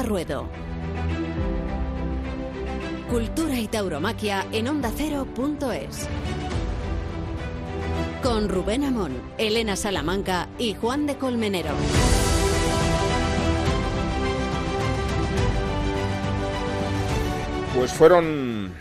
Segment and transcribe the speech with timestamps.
[0.00, 0.48] Ruedo.
[3.10, 6.08] Cultura y tauromaquia en ondacero.es.
[8.22, 11.72] Con Rubén Amón, Elena Salamanca y Juan de Colmenero.
[17.74, 18.72] Pues fueron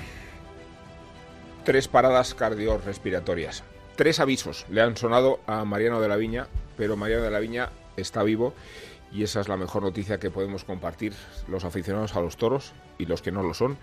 [1.66, 3.64] tres paradas cardiorrespiratorias.
[3.98, 6.48] Tres avisos le han sonado a Mariano de la Viña,
[6.78, 8.54] pero Mariano de la Viña está vivo
[9.12, 11.14] y esa es la mejor noticia que podemos compartir
[11.48, 13.78] los aficionados a los toros y los que no lo son.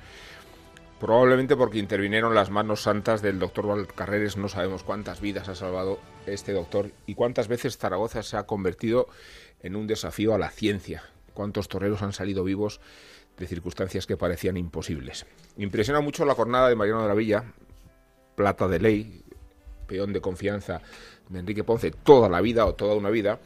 [0.99, 6.01] Probablemente porque intervinieron las manos santas del doctor Valcarreres, no sabemos cuántas vidas ha salvado
[6.27, 9.07] este doctor y cuántas veces Zaragoza se ha convertido
[9.63, 11.05] en un desafío a la ciencia,
[11.35, 12.81] cuántos toreros han salido vivos
[13.37, 15.25] de circunstancias que parecían imposibles.
[15.57, 17.45] Impresiona mucho la jornada de Mariano de la Villa,
[18.35, 19.23] plata de ley,
[19.87, 20.83] peón de confianza
[21.29, 23.39] de Enrique Ponce toda la vida o toda una vida,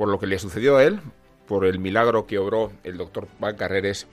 [0.00, 0.98] por lo que le sucedió a él,
[1.46, 4.06] por el milagro que obró el doctor Valcarreres,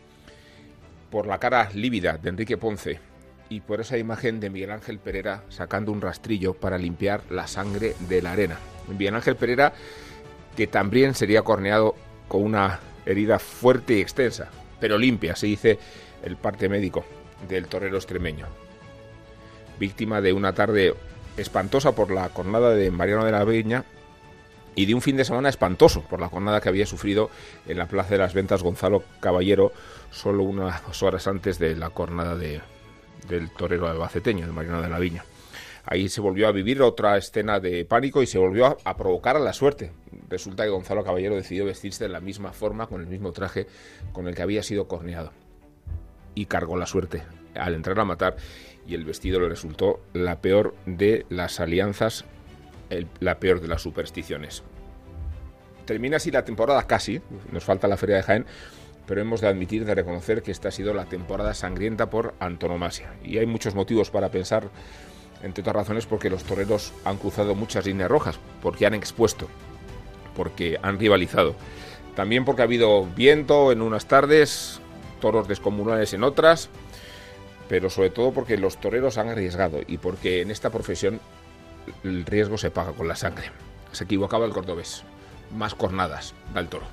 [1.09, 2.99] por la cara lívida de Enrique Ponce
[3.47, 7.95] y por esa imagen de Miguel Ángel Pereira sacando un rastrillo para limpiar la sangre
[8.09, 8.57] de la arena.
[8.89, 9.71] Miguel Ángel Pereira
[10.57, 11.95] que también sería corneado
[12.27, 14.49] con una herida fuerte y extensa,
[14.81, 15.79] pero limpia, se dice
[16.21, 17.05] el parte médico
[17.47, 18.47] del torero extremeño.
[19.79, 20.95] Víctima de una tarde
[21.37, 23.85] espantosa por la cornada de Mariano de la Viña
[24.77, 27.31] y de un fin de semana espantoso por la jornada que había sufrido
[27.65, 29.73] en la Plaza de las Ventas Gonzalo Caballero
[30.11, 32.61] solo unas horas antes de la jornada de,
[33.27, 35.25] del torero albaceteño, de Mariano de la Viña.
[35.83, 39.35] Ahí se volvió a vivir otra escena de pánico y se volvió a, a, provocar
[39.35, 39.93] a la suerte.
[40.29, 43.65] Resulta que Gonzalo Caballero decidió vestirse de la misma forma, con el mismo traje
[44.11, 45.31] con el que había sido corneado.
[46.35, 47.23] Y cargó la suerte
[47.55, 48.35] al entrar a matar
[48.85, 52.25] y el vestido le resultó la peor de las alianzas
[53.19, 54.63] la peor de las supersticiones.
[55.85, 57.21] Termina así la temporada casi,
[57.51, 58.45] nos falta la feria de Jaén,
[59.05, 63.15] pero hemos de admitir, de reconocer que esta ha sido la temporada sangrienta por antonomasia.
[63.23, 64.69] Y hay muchos motivos para pensar,
[65.41, 69.47] entre otras razones, porque los toreros han cruzado muchas líneas rojas, porque han expuesto,
[70.35, 71.55] porque han rivalizado.
[72.15, 74.81] También porque ha habido viento en unas tardes,
[75.21, 76.69] toros descomunales en otras,
[77.69, 81.21] pero sobre todo porque los toreros han arriesgado y porque en esta profesión
[82.03, 83.51] el riesgo se paga con la sangre.
[83.91, 85.03] Se equivocaba el cordobés.
[85.55, 86.85] Más cornadas da el toro.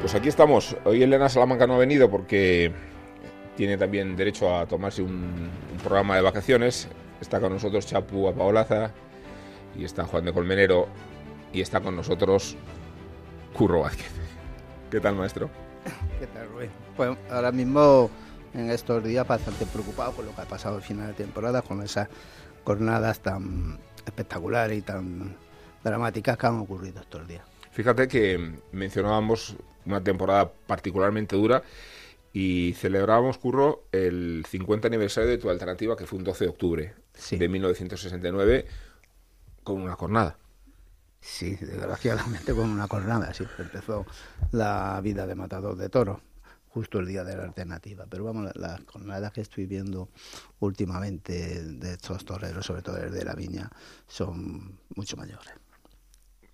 [0.00, 0.76] Pues aquí estamos.
[0.84, 2.72] Hoy Elena Salamanca no ha venido porque
[3.56, 5.10] tiene también derecho a tomarse un,
[5.72, 6.88] un programa de vacaciones
[7.20, 8.90] Está con nosotros Chapu Apaolaza
[9.74, 10.88] y está Juan de Colmenero
[11.52, 12.56] y está con nosotros
[13.54, 14.10] Curro Vázquez.
[14.90, 15.50] ¿Qué tal, maestro?
[16.18, 16.70] ¿Qué tal, Rubén?
[16.96, 18.10] Pues ahora mismo,
[18.54, 21.82] en estos días, bastante preocupado por lo que ha pasado al final de temporada, con
[21.82, 22.08] esas
[22.64, 25.36] jornadas tan espectaculares y tan
[25.82, 27.44] dramáticas que han ocurrido estos días.
[27.72, 31.62] Fíjate que mencionábamos una temporada particularmente dura
[32.38, 36.94] y celebrábamos, Curro, el 50 aniversario de tu alternativa, que fue un 12 de octubre
[37.14, 37.38] sí.
[37.38, 38.66] de 1969,
[39.64, 40.36] con una jornada.
[41.18, 43.44] Sí, desgraciadamente con una jornada, sí.
[43.58, 44.04] Empezó
[44.52, 46.20] la vida de matador de toros,
[46.68, 48.04] justo el día de la alternativa.
[48.06, 50.10] Pero vamos, las jornadas que estoy viendo
[50.60, 53.70] últimamente de estos toreros, sobre todo de la viña,
[54.06, 55.54] son mucho mayores.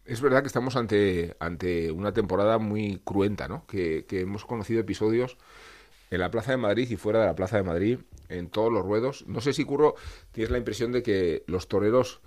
[0.05, 3.67] Es verdad que estamos ante, ante una temporada muy cruenta, ¿no?
[3.67, 5.39] Que, que hemos conocido episodios
[6.13, 8.85] en la Plaza de Madrid y fuera de la Plaza de Madrid, en todos los
[8.85, 9.25] ruedos.
[9.27, 9.95] No sé si, Curro,
[10.31, 12.21] tienes la impresión de que los toreros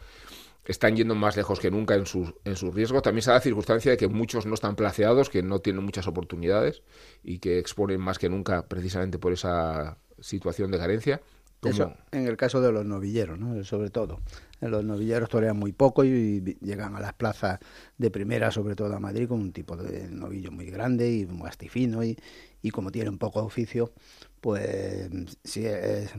[0.65, 3.03] están yendo más lejos que nunca en sus, en sus riesgos.
[3.03, 6.07] También se da la circunstancia de que muchos no están placeados, que no tienen muchas
[6.07, 6.81] oportunidades
[7.23, 11.21] y que exponen más que nunca precisamente por esa situación de carencia.
[11.61, 13.63] Eso, en el caso de los novilleros, ¿no?
[13.63, 14.19] sobre todo.
[14.61, 17.59] Los novilleros torean muy poco y llegan a las plazas
[17.97, 21.47] de primera, sobre todo a Madrid, con un tipo de novillo muy grande y muy
[21.47, 22.17] astifino y,
[22.65, 23.93] y como tienen poco oficio,
[24.41, 25.07] pues
[25.43, 26.09] sí es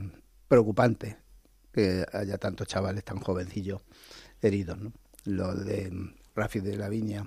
[0.47, 1.17] preocupante
[1.73, 3.83] que haya tantos chavales tan jovencillos
[4.41, 4.93] heridos, ¿no?
[5.25, 5.93] Los de
[6.37, 7.27] Rafi de la Viña,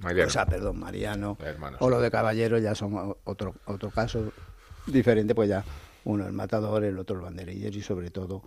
[0.00, 0.26] Mariano.
[0.26, 1.38] o sea, perdón, Mariano,
[1.78, 4.32] o los de Caballero ya son otro, otro caso
[4.88, 5.64] diferente, pues ya
[6.02, 8.42] uno el matador, el otro el banderillero y sobre todo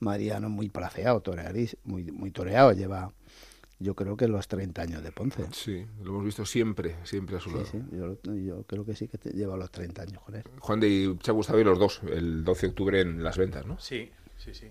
[0.00, 3.14] Mariano muy placeado, torearís, muy, muy toreado, lleva
[3.80, 5.46] yo creo que los 30 años de Ponce.
[5.52, 7.66] Sí, lo hemos visto siempre, siempre a su Sí, lado.
[7.66, 10.44] sí, yo, yo creo que sí que te- lleva los 30 años con él.
[10.60, 13.78] Juan de y Chabu los dos, el 12 de octubre en las ventas, ¿no?
[13.80, 14.68] Sí, sí, sí.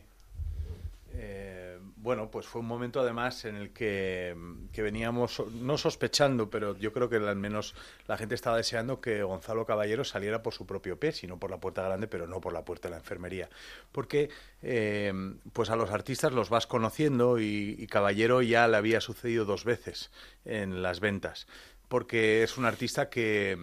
[1.13, 1.68] Eh,
[2.01, 4.33] bueno, pues fue un momento además en el que,
[4.77, 7.75] veníamos, no sospechando, pero yo creo que al menos
[8.07, 11.59] la gente estaba deseando que Gonzalo Caballero saliera por su propio pie, sino por la
[11.59, 13.49] puerta grande, pero no por la puerta de la enfermería.
[13.91, 14.29] Porque
[14.61, 15.11] eh,
[15.51, 20.11] pues a los artistas los vas conociendo y, Caballero ya le había sucedido dos veces
[20.45, 21.47] en las ventas
[21.87, 23.57] porque es un artista que,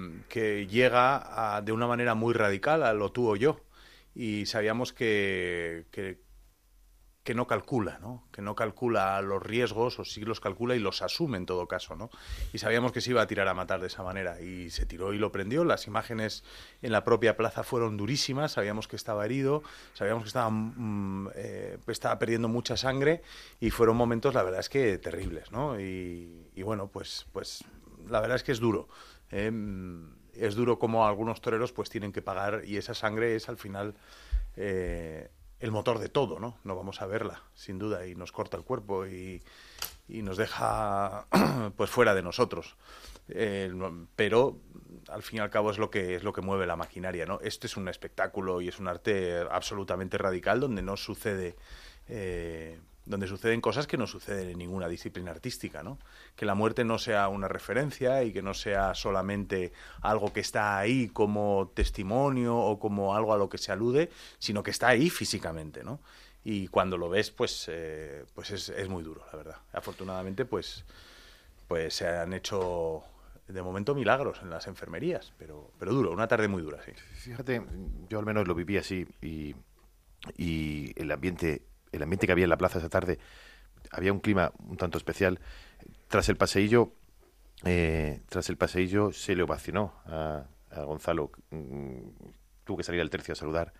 [0.68, 3.60] llega de una manera muy radical a lo tú o yo.
[4.16, 6.25] Y sabíamos que, que
[7.34, 8.24] no calcula, ¿no?
[8.32, 11.96] Que no calcula los riesgos, o sí los calcula y los asume en todo caso,
[11.96, 12.10] ¿no?
[12.52, 15.12] Y sabíamos que se iba a tirar a matar de esa manera y se tiró
[15.12, 15.64] y lo prendió.
[15.64, 16.44] Las imágenes
[16.82, 19.62] en la propia plaza fueron durísimas, sabíamos que estaba herido,
[19.94, 21.78] sabíamos que estaba, mm, eh,
[22.18, 23.22] perdiendo mucha sangre
[23.60, 25.80] y fueron momentos, la verdad es que terribles, ¿no?
[25.80, 27.64] Y, bueno, pues, pues
[28.08, 28.88] la verdad es que es duro.
[29.30, 29.50] ¿eh?
[30.38, 33.94] es duro como algunos toreros pues tienen que pagar y esa sangre es al final
[34.56, 35.30] eh,
[35.60, 36.58] el motor de todo, ¿no?
[36.64, 39.42] No vamos a verla, sin duda, y nos corta el cuerpo y,
[40.08, 41.26] nos deja
[41.76, 42.76] pues fuera de nosotros.
[43.28, 43.72] Eh,
[44.14, 44.60] pero
[45.08, 47.40] al fin y al cabo es lo que es lo que mueve la maquinaria, ¿no?
[47.40, 51.56] Este es un espectáculo y es un arte absolutamente radical donde no sucede
[52.08, 55.98] eh, donde suceden cosas que no suceden en ninguna disciplina artística, ¿no?
[56.34, 59.72] Que la muerte no sea una referencia y que no sea solamente
[60.02, 64.62] algo que está ahí como testimonio o como algo a lo que se alude, sino
[64.64, 66.00] que está ahí físicamente, ¿no?
[66.42, 69.56] Y cuando lo ves, pues, eh, pues es, muy duro, la verdad.
[69.72, 70.84] Afortunadamente, pues,
[71.68, 73.04] pues se han hecho
[73.46, 76.92] de momento milagros en las enfermerías, pero, pero duro, una tarde muy dura, sí.
[77.14, 77.62] Fíjate,
[78.08, 79.54] yo al menos lo viví así y,
[80.36, 81.62] y el ambiente
[81.96, 83.18] el ambiente que había en la plaza esa tarde,
[83.90, 85.40] había un clima un tanto especial.
[86.08, 86.92] Tras el paseillo,
[87.64, 90.44] eh, tras el paseillo se le ovacionó a,
[90.84, 91.30] Gonzalo.
[91.50, 92.08] Mm,
[92.64, 93.72] tuvo que salir al tercio a saludar,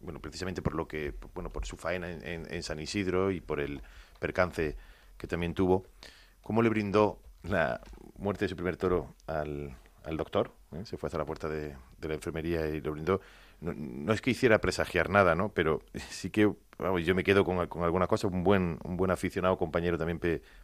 [0.00, 3.82] bueno, precisamente por lo que, bueno, por su faena en, San Isidro y por el
[4.20, 4.76] percance
[5.16, 5.86] que también tuvo.
[6.42, 7.80] ¿Cómo le brindó la
[8.16, 9.76] muerte de su primer toro al,
[10.16, 10.52] doctor?
[10.72, 10.84] ¿eh?
[10.84, 13.20] Se fue hasta la puerta de, la enfermería y le brindó
[13.72, 15.50] no, es que hiciera presagiar nada, ¿no?
[15.50, 18.26] Pero sí que yo me quedo con, alguna cosa.
[18.26, 20.20] Un buen, un buen aficionado, compañero también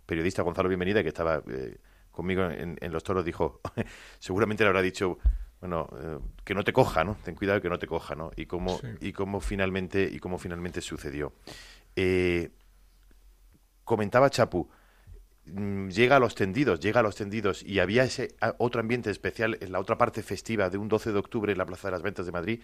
[0.06, 1.78] periodista, Gonzalo Bienvenida, que estaba eh,
[2.10, 3.60] conmigo en, Los Toros, dijo,
[4.18, 5.18] seguramente le habrá dicho,
[5.60, 7.16] bueno, eh, que no te coja, ¿no?
[7.22, 8.30] Ten cuidado que no te coja, ¿no?
[8.36, 11.32] Y cómo, y cómo, finalmente, y cómo finalmente sucedió.
[11.96, 12.50] Eh,
[13.84, 14.68] comentaba Chapu,
[15.90, 19.72] llega a los tendidos, llega a los tendidos y había ese otro ambiente especial en
[19.72, 22.26] la otra parte festiva de un 12 de octubre en la Plaza de las Ventas
[22.26, 22.60] de Madrid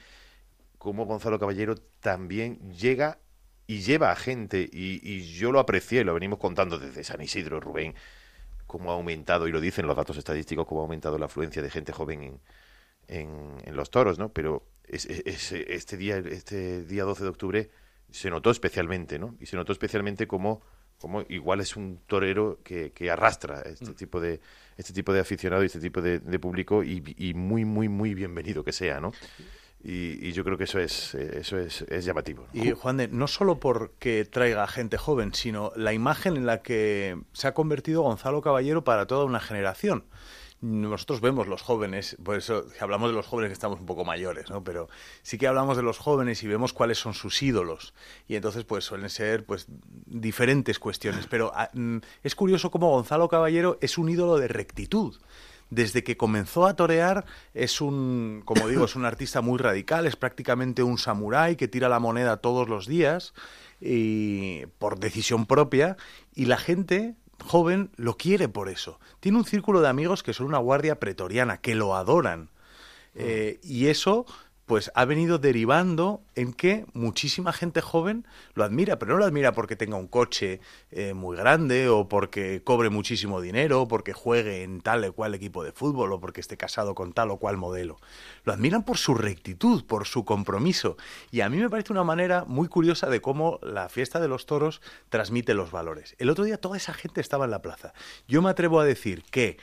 [0.79, 3.19] como Gonzalo Caballero también llega
[3.67, 7.95] y lleva a gente, y, yo lo aprecié, lo venimos contando desde San Isidro, Rubén,
[8.67, 11.71] cómo ha aumentado, y lo dicen los datos estadísticos, cómo ha aumentado la afluencia de
[11.71, 12.41] gente joven
[13.09, 14.33] en, en, los toros, ¿no?
[14.33, 17.71] Pero este, día, este día 12 de octubre
[18.13, 19.35] se notó especialmente, ¿no?
[19.41, 20.63] Y se notó especialmente como,
[21.07, 23.95] como igual es un torero que, que arrastra este mm.
[23.95, 24.41] tipo de
[24.77, 28.65] este tipo de aficionado y este tipo de, público y, y, muy, muy, muy bienvenido
[28.65, 29.13] que sea, ¿no?
[29.85, 32.49] Y, yo creo que eso es, eh, eso es, llamativo.
[32.53, 37.17] Y Juan de, no solo porque traiga gente joven, sino la imagen en la que
[37.33, 40.05] se ha convertido Gonzalo Caballero para toda una generación.
[40.61, 44.49] Nosotros vemos los jóvenes, por eso hablamos de los jóvenes que estamos un poco mayores,
[44.49, 44.65] ¿no?
[44.65, 44.89] Pero
[45.23, 47.93] sí que hablamos de los jóvenes y vemos cuáles son sus ídolos.
[48.27, 49.67] Y entonces, pues suelen ser pues
[50.07, 51.27] diferentes cuestiones.
[51.27, 55.17] Pero ah, mm, es curioso cómo Gonzalo Caballero es un ídolo de rectitud
[55.71, 60.17] desde que comenzó a torear es un, como digo, es un artista muy radical, es
[60.17, 63.35] prácticamente un samurái que tira la moneda todos los días
[63.81, 65.97] y por decisión propia
[66.35, 68.99] y la gente joven lo quiere por eso.
[69.21, 72.43] Tiene un círculo de amigos que son una guardia pretoriana, que lo adoran.
[73.15, 73.19] Mm.
[73.19, 74.27] Eh, y eso
[74.67, 79.53] pues ha venido derivando en que muchísima gente joven lo admira, pero no lo admira
[79.53, 84.65] porque tenga un coche eh, muy grande o porque cobre muchísimo dinero o porque juegue
[84.65, 87.57] en tal o cual equipo de fútbol o porque esté casado con tal o cual
[87.57, 87.99] modelo.
[88.45, 90.97] Lo admiran por su rectitud, por su compromiso.
[91.31, 94.47] Y a mí me parece una manera muy curiosa de cómo la fiesta de los
[94.47, 96.17] toros transmite los valores.
[96.19, 97.95] El otro día toda esa gente estaba en la plaza.
[98.27, 99.59] Yo me atrevo a decir que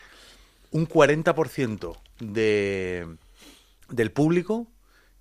[0.71, 3.17] un 40% de,
[3.89, 4.67] del público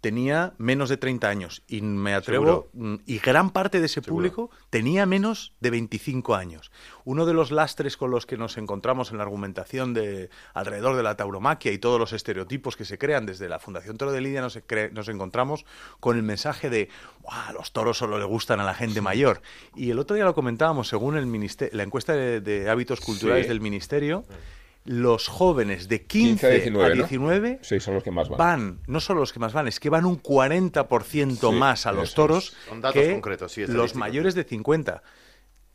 [0.03, 4.51] tenía menos de 30 años y me atrevo mm, y gran parte de ese público
[4.69, 6.73] tenía menos de 25 años.
[7.05, 11.05] Uno de los lastres con los que nos encontramos en la argumentación de alrededor de
[11.05, 14.41] la tauromaquia y todos los estereotipos que se crean desde la Fundación Toro de Lidia
[14.41, 14.59] nos,
[14.93, 15.65] nos encontramos
[16.01, 16.89] con el mensaje de
[17.55, 19.41] los toros solo le gustan a la gente mayor.
[19.77, 21.33] Y el otro día lo comentábamos según el
[21.73, 24.25] la encuesta de, hábitos culturales del ministerio
[24.85, 26.95] los jóvenes de 15, 15 a 19, a ¿no?
[26.95, 28.39] 19 Sí, son los que más van.
[28.39, 31.93] van, no solo los que más van, es que van un 40% Sí, más a
[31.93, 32.57] los toros es.
[32.69, 35.03] Son datos que concretos, sí, los mayores de 50.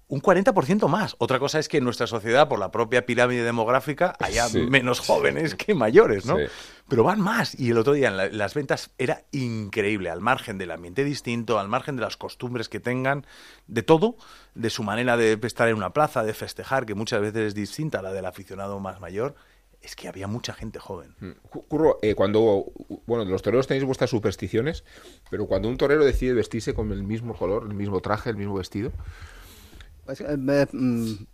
[0.10, 1.16] Un 40% más.
[1.20, 4.60] Otra cosa es que en nuestra sociedad, por la propia pirámide demográfica, haya Sí.
[4.62, 6.38] menos jóvenes que mayores, ¿no?
[6.38, 6.44] Sí.
[6.88, 7.60] Pero van más.
[7.60, 11.60] Y el otro día en la- las ventas era increíble, al margen del ambiente distinto,
[11.60, 13.26] al margen de las costumbres que tengan,
[13.68, 14.16] de todo,
[14.56, 18.00] de su manera de estar en una plaza, de festejar, que muchas veces es distinta
[18.00, 19.36] a la del aficionado más mayor.
[19.82, 21.16] Es que había mucha gente joven.
[21.50, 22.66] Cu- Curro, eh, cuando,
[23.06, 24.86] bueno, los toreros tenéis vuestras supersticiones,
[25.30, 28.56] pero cuando un torero decide vestirse con el mismo color, el mismo traje, el mismo
[28.56, 28.92] vestido,
[30.08, 31.26] Pues, eh, me- mm,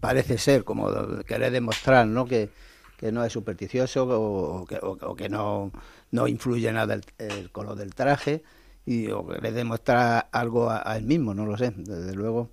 [0.00, 0.88] parece ser, como
[1.26, 2.24] querer demostrar, ¿no?
[2.24, 2.48] Que,
[2.96, 5.70] que no es supersticioso o, o que, o- o que no,
[6.12, 8.42] no influye nada el, el color del traje
[8.86, 11.72] y o querer demostrar algo a, a él mismo, no lo sé.
[11.76, 12.48] Desde luego,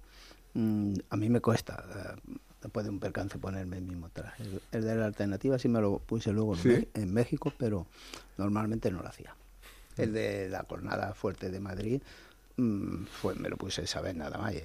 [0.53, 4.43] mm, a mí me cuesta, eh, después de un percance, ponerme el mismo traje.
[4.43, 6.55] El, el de la alternativa sí me lo puse luego
[6.93, 7.88] en México, pero
[8.38, 9.33] normalmente no lo hacía.
[9.98, 12.01] El de la jornada fuerte de Madrid,
[12.59, 14.57] mm, fue, me lo puse esa vez nada más y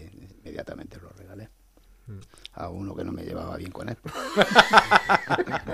[0.43, 1.49] inmediatamente lo regalé.
[2.53, 3.97] A uno que no me llevaba bien con él.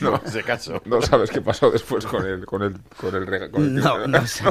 [0.00, 0.82] no, caso.
[0.84, 4.06] no sabes qué pasó después con el, con el, con el, rega- con el No,
[4.06, 4.44] no sé,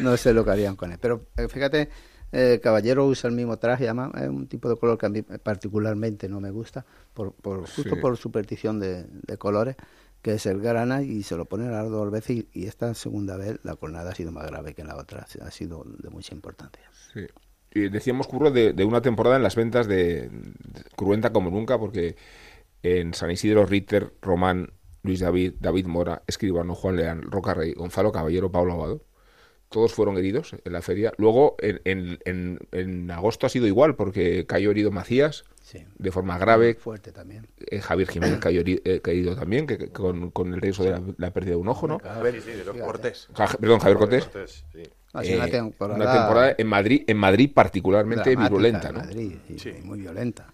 [0.00, 0.98] no sé lo que harían con él.
[1.00, 1.88] Pero eh, fíjate,
[2.32, 5.22] eh, Caballero usa el mismo traje, además es un tipo de color que a mí
[5.22, 8.00] particularmente no me gusta, por, por justo Sí.
[8.00, 9.76] por superstición de, de colores,
[10.24, 13.36] que es el grana, y se lo ponen a las dos veces, y, esta segunda
[13.36, 16.80] vez la cornada ha sido más grave que la otra, ha sido de mucha importancia.
[17.12, 17.26] Sí.
[17.74, 20.30] Y decíamos, Curro, de, una temporada en las ventas de,
[20.96, 22.16] cruenta como nunca, porque
[22.82, 28.10] en San Isidro, Ritter, Román, Luis David, David Mora, Escribano, Juan Leán, Roca Rey, Gonzalo
[28.10, 29.04] Caballero, Pablo Abado,
[29.68, 31.12] todos fueron heridos en la feria.
[31.18, 35.82] Luego, en- en- en agosto ha sido igual, porque cayó herido Macías Sí.
[35.98, 37.46] de forma grave, Fuerte también.
[37.70, 41.02] eh, Javier Jiménez cayó eh, caído también, que, que con, con el riesgo de la,
[41.16, 41.98] la pérdida de un ojo, ¿no?
[41.98, 43.28] Sí, sí, de los Cortés.
[43.34, 44.24] Ja- perdón, Javier Cortés.
[44.24, 44.82] Cortés, sí.
[45.14, 49.00] Ha sido una Eh, temporada, una temporada en Madrid, en Madrid particularmente virulenta, en ¿no?
[49.00, 49.72] Madrid, y Sí.
[49.82, 50.52] muy violenta.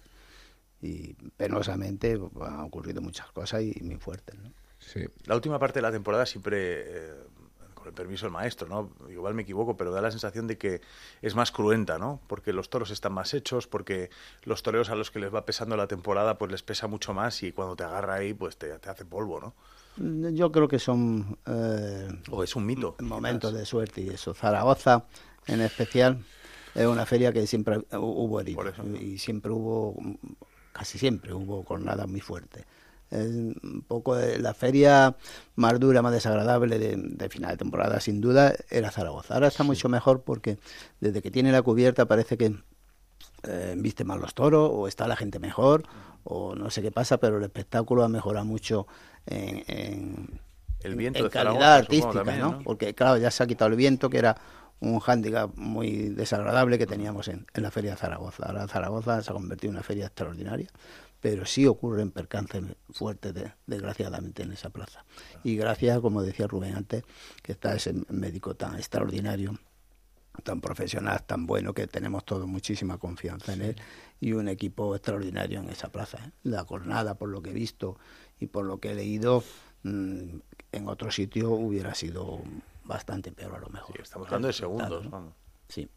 [0.81, 4.35] Y penosamente han ocurrido muchas cosas y muy fuertes.
[4.39, 4.51] ¿no?
[4.79, 5.01] Sí.
[5.25, 7.13] La última parte de la temporada siempre, eh,
[7.91, 8.89] el permiso del maestro, ¿no?
[9.11, 10.81] Igual me equivoco, pero da la sensación de que
[11.21, 12.19] es más cruenta, ¿no?
[12.27, 14.09] Porque los toros están más hechos, porque
[14.43, 17.43] los toreros a los que les va pesando la temporada, pues les pesa mucho más
[17.43, 19.53] y cuando te agarra ahí, pues te, te hace polvo, ¿no?
[20.33, 22.95] Yo creo que son eh, O es un mito.
[23.01, 24.33] momentos de suerte y eso.
[24.33, 25.05] Zaragoza,
[25.47, 26.17] en especial,
[26.73, 29.95] es una feria que siempre hu- hubo heridos y siempre hubo,
[30.71, 32.65] casi siempre hubo jornadas muy fuertes.
[33.11, 35.15] Es un poco de- la feria
[35.55, 39.33] más dura, más desagradable de, de final de temporada, sin duda, era Zaragoza.
[39.35, 40.57] Ahora está mucho mejor porque
[41.01, 42.55] desde que tiene la cubierta parece que
[43.43, 45.83] eh, viste más los toros o está la gente mejor
[46.23, 48.87] o no sé qué pasa, pero el espectáculo ha mejorado mucho
[49.25, 50.39] en, en-
[50.83, 52.51] El viento en de calidad Zaragoza, artística, también, ¿no?
[52.51, 52.63] ¿no?
[52.63, 54.37] Porque claro, ya se ha quitado el viento, que era
[54.79, 58.45] un hándicap muy desagradable que teníamos en, en la feria de Zaragoza.
[58.45, 60.69] Ahora Zaragoza se ha convertido en una feria extraordinaria,
[61.21, 65.05] pero sí ocurren percances fuertes, de- desgraciadamente, en esa plaza.
[65.43, 67.03] Y gracias, como decía Rubén antes,
[67.41, 69.57] que está ese médico tan extraordinario
[70.43, 73.75] tan profesional, tan bueno, que tenemos todos muchísima confianza en él
[74.21, 76.19] y un equipo extraordinario en esa plaza.
[76.25, 76.31] ¿eh?
[76.43, 77.97] La jornada, por lo que he visto
[78.39, 79.43] y por lo que he leído,
[79.83, 80.37] mm,
[80.71, 82.41] en otro sitio hubiera sido
[82.85, 83.93] bastante peor a lo mejor.
[83.97, 85.09] Sí, estamos hablando de segundos, ¿no?
[85.11, 85.33] vamos.
[85.67, 85.89] Sí.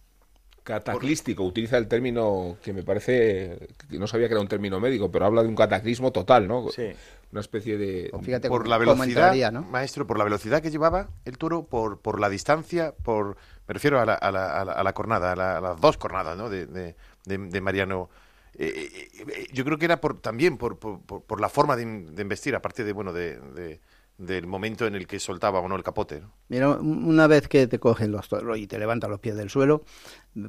[0.64, 3.58] Cataclístico, utiliza el término que me parece,
[3.90, 6.68] que no sabía que era un término médico, pero habla de un cataclismo total, ¿no?
[6.70, 6.90] Sí.
[7.32, 8.08] Una especie de...
[8.10, 9.62] Pues fíjate por la velocidad, ¿no?
[9.62, 13.36] maestro, por la velocidad que llevaba el toro, por, por la distancia, por
[13.68, 15.80] me refiero a la, a la, a la, a la cornada, a, la- a las
[15.80, 16.48] dos cornadas ¿no?
[16.48, 18.08] de, de, de- de Mariano.
[18.56, 21.82] Eh, eh, eh, yo creo que era por, también por, por, por- la forma de,
[21.82, 23.80] in- de investir, aparte de bueno de, de-
[24.18, 26.20] del momento en el que soltaba o no el capote.
[26.20, 26.30] ¿no?
[26.48, 29.50] Mira, un- una vez que te cogen los toros y te levantan los pies del
[29.50, 29.82] suelo,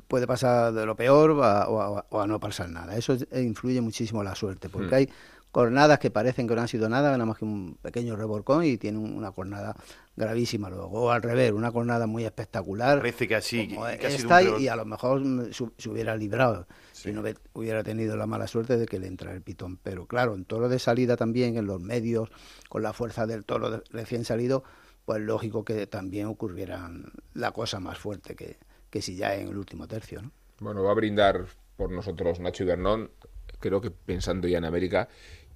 [0.07, 2.95] puede pasar de lo peor o a, o a- o a no pasar nada.
[2.95, 4.93] Eso es- influye muchísimo la suerte, porque Mm.
[4.93, 5.09] hay
[5.51, 8.77] cornadas que parecen que no han sido nada, nada más que un pequeño revolcón y
[8.77, 9.73] tienen una cornada
[10.15, 10.87] gravísima luego.
[10.89, 12.97] O al revés, una cornada muy espectacular.
[12.99, 15.89] Parece que así como que ha sido esta un y- a lo mejor mm, se
[15.89, 16.67] hubiera librado
[17.05, 19.77] si no hubiera tenido la mala suerte de que le entrara el pitón.
[19.77, 22.29] Pero claro, en toro de salida también, en los medios,
[22.69, 24.63] con la fuerza del toro de- recién salido,
[25.05, 28.57] pues lógico que también ocurrieran la cosa más fuerte que,
[28.89, 30.31] que si ya en el último tercio, ¿no?
[30.59, 31.45] Bueno, va a brindar
[31.77, 33.11] por nosotros Nacho Ibernón,
[33.59, 35.09] creo que pensando ya en América,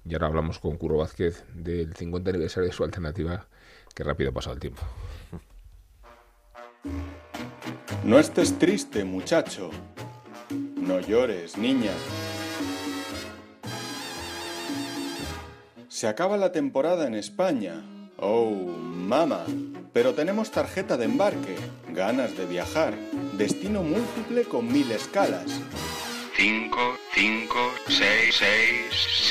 [0.04, 3.48] y ahora hablamos con Curo Vázquez del 50 aniversario de su alternativa,
[3.94, 4.82] que rápido ha pasado el tiempo.
[8.04, 9.70] No estés triste, muchacho.
[10.80, 11.92] No llores, niña.
[15.88, 17.82] Se acaba la temporada en España.
[18.16, 19.44] Oh, mama.
[19.92, 21.56] Pero tenemos tarjeta de embarque,
[21.92, 22.94] ganas de viajar,
[23.36, 25.60] destino múltiple con mil escalas.
[26.36, 26.76] 5,
[27.14, 27.54] 5,
[27.88, 28.46] 6, 6,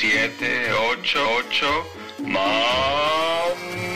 [0.00, 1.66] 7, 8, 8.
[2.24, 3.89] ¡Mambo!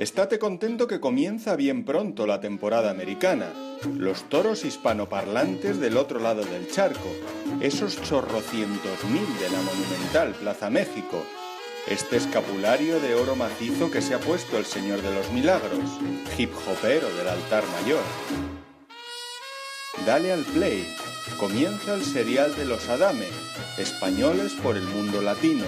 [0.00, 3.52] Estate contento que comienza bien pronto la temporada americana.
[3.98, 7.10] Los toros hispanoparlantes del otro lado del charco,
[7.60, 11.22] esos chorrocientos mil de la monumental Plaza México,
[11.86, 15.84] este escapulario de oro macizo que se ha puesto el Señor de los Milagros,
[16.38, 18.59] hip hopero del altar mayor.
[20.06, 20.96] Dale al play,
[21.36, 23.28] comienza el serial de los Adame,
[23.76, 25.64] españoles por el mundo latino.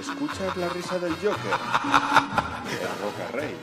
[0.00, 1.52] ¿Escuchas la risa del Joker?
[2.70, 3.54] El Roca Rey.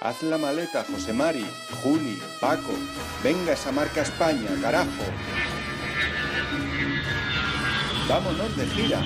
[0.00, 1.44] Haz la maleta, José Mari,
[1.82, 2.72] Juli, Paco.
[3.24, 5.04] Venga esa marca España, carajo.
[8.08, 9.00] Vámonos de gira.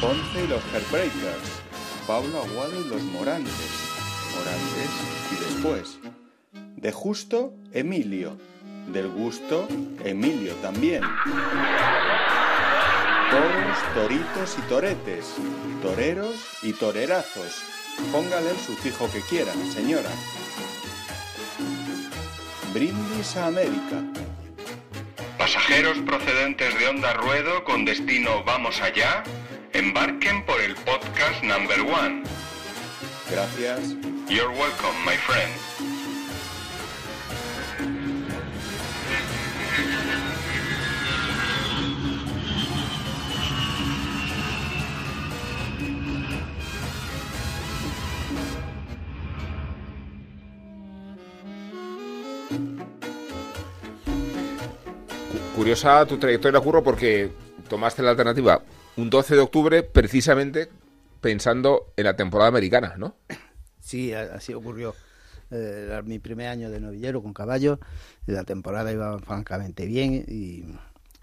[0.00, 1.62] Ponce y los Heartbreakers.
[2.06, 3.85] Pablo Aguado y los Morantes.
[4.36, 4.90] Morantes
[5.32, 5.98] y después.
[6.76, 8.36] De justo, Emilio.
[8.92, 9.66] Del gusto,
[10.04, 11.02] Emilio también.
[13.30, 15.34] Toros, toritos y toretes.
[15.82, 17.62] Toreros y torerazos.
[18.12, 20.10] Póngale el sufijo que quiera, señora.
[22.72, 24.02] Brindis a América.
[25.38, 29.24] Pasajeros procedentes de Onda Ruedo con destino Vamos Allá,
[29.72, 32.22] embarquen por el podcast number one.
[33.30, 33.94] Gracias.
[34.28, 35.52] You're welcome, my friend.
[55.56, 57.30] Curiosa tu trayectoria, Curro, porque
[57.68, 58.62] tomaste la alternativa
[58.96, 60.68] un 12 de octubre precisamente
[61.20, 63.16] pensando en la temporada americana, ¿no?
[63.80, 64.94] Sí, así ocurrió.
[65.50, 67.78] Eh, era mi primer año de novillero con caballos,
[68.26, 70.64] y la temporada iba francamente bien y,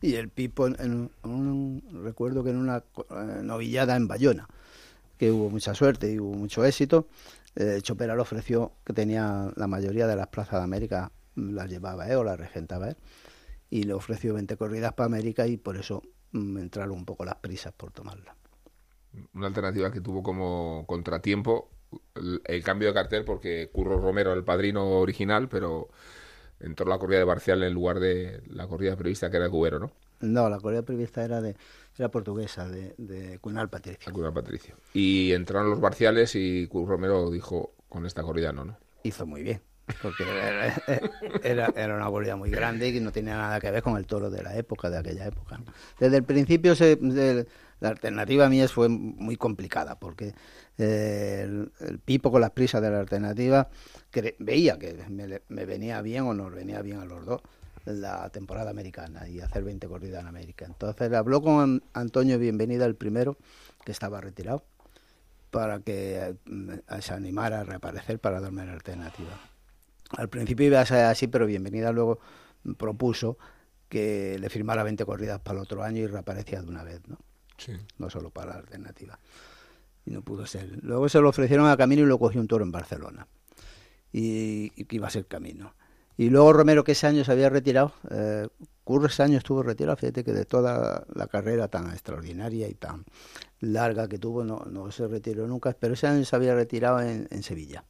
[0.01, 1.11] el Pipo, en,
[2.03, 4.47] recuerdo que en una eh, novillada en Bayona,
[5.17, 7.07] que hubo mucha suerte y hubo mucho éxito,
[7.55, 12.07] eh, Chopera le ofreció que tenía la mayoría de las plazas de América, las llevaba
[12.09, 12.97] él o las regentaba él,
[13.69, 17.35] y le ofreció 20 corridas para América y por eso mm, entraron un poco las
[17.35, 18.35] prisas por tomarla.
[19.33, 21.69] Una alternativa que tuvo como contratiempo
[22.15, 25.89] el, el cambio de cartel porque Curro Romero era el padrino original, pero
[26.59, 29.79] entró la corrida de Barcial en lugar de la corrida prevista que era de Cubero,
[29.79, 29.91] ¿no?
[30.21, 31.55] No, la corrida prevista era de
[31.97, 34.33] era portuguesa, de, de Cunal Patricio.
[34.33, 34.75] Patricio.
[34.93, 38.77] Y entraron los Barciales y Curro Romero dijo, con esta corrida no, ¿no?
[39.03, 39.61] Hizo muy bien,
[40.01, 40.73] porque era,
[41.43, 44.29] era, era una corrida muy grande y no tenía nada que ver con el toro
[44.29, 45.59] de la época, de aquella época.
[45.99, 47.45] Desde el principio se- de-
[47.83, 50.33] la alternativa mía fue muy complicada, porque
[50.77, 53.67] eh, el, Pipo con las prisas de la alternativa
[54.39, 57.41] veía que me, venía bien o nos venía bien a los dos
[57.83, 60.63] la temporada americana y hacer 20 corridas en América.
[60.65, 63.35] Entonces habló con Antonio Bienvenida, el primero,
[63.83, 64.63] que estaba retirado,
[65.51, 69.41] para que mm, se animara a reaparecer para darme la alternativa.
[70.15, 72.19] Al principio iba a ser así, pero Bienvenida luego
[72.77, 73.37] propuso
[73.89, 77.17] que le firmara 20 corridas para el otro año y reaparecía de una vez, ¿no?
[77.97, 79.19] No solo para la alternativa.
[80.05, 80.79] Y no pudo ser.
[80.83, 83.27] Luego se lo ofrecieron a Camino y lo cogió un toro en Barcelona.
[84.11, 85.73] Y, que iba a ser Camino.
[86.17, 88.47] Y luego Romero, que ese año se había retirado, eh,
[88.83, 93.05] Curro ese año estuvo retirado, fíjate que de toda la carrera tan extraordinaria y tan
[93.61, 97.43] larga que tuvo, no, se retiró nunca, pero ese año se había retirado en, en
[97.43, 97.85] Sevilla.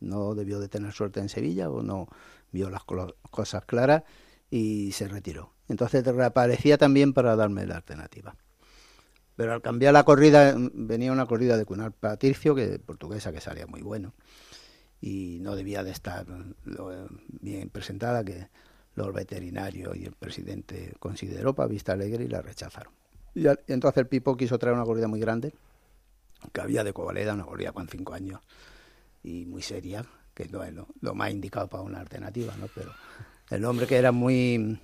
[0.00, 2.08] No debió de tener suerte en Sevilla o no
[2.50, 4.02] vio las cosas claras
[4.50, 5.52] y se retiró.
[5.68, 8.36] Entonces reaparecía también para darme la alternativa.
[9.36, 13.40] Pero al cambiar la corrida, mm, venía una corrida de Cunal Patricio, que portuguesa, que
[13.40, 14.14] salía muy bueno.
[15.00, 17.06] Y no debía de estar mm, eh,
[17.40, 18.48] bien presentada, que
[18.94, 22.92] los veterinarios y el presidente consideró para Vista Alegre y la rechazaron.
[23.34, 25.54] Y, entonces el Pipo quiso traer una corrida muy grande,
[26.52, 28.40] que había de Covaleda, una corrida con cinco años
[29.22, 32.68] y muy seria, que no es lo más indicado para una alternativa, ¿no?
[32.74, 32.92] Pero
[33.50, 34.78] el hombre que era muy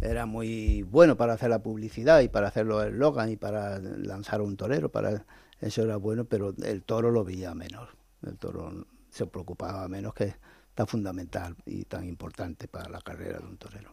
[0.00, 4.40] era muy bueno para hacer la publicidad y para hacer los eslogan y para lanzar
[4.40, 5.24] a un torero, para
[5.60, 7.88] eso era bueno, pero el toro lo veía menos.
[8.22, 10.34] El toro se preocupaba menos que
[10.74, 13.92] tan fundamental y tan importante para la carrera de un torero.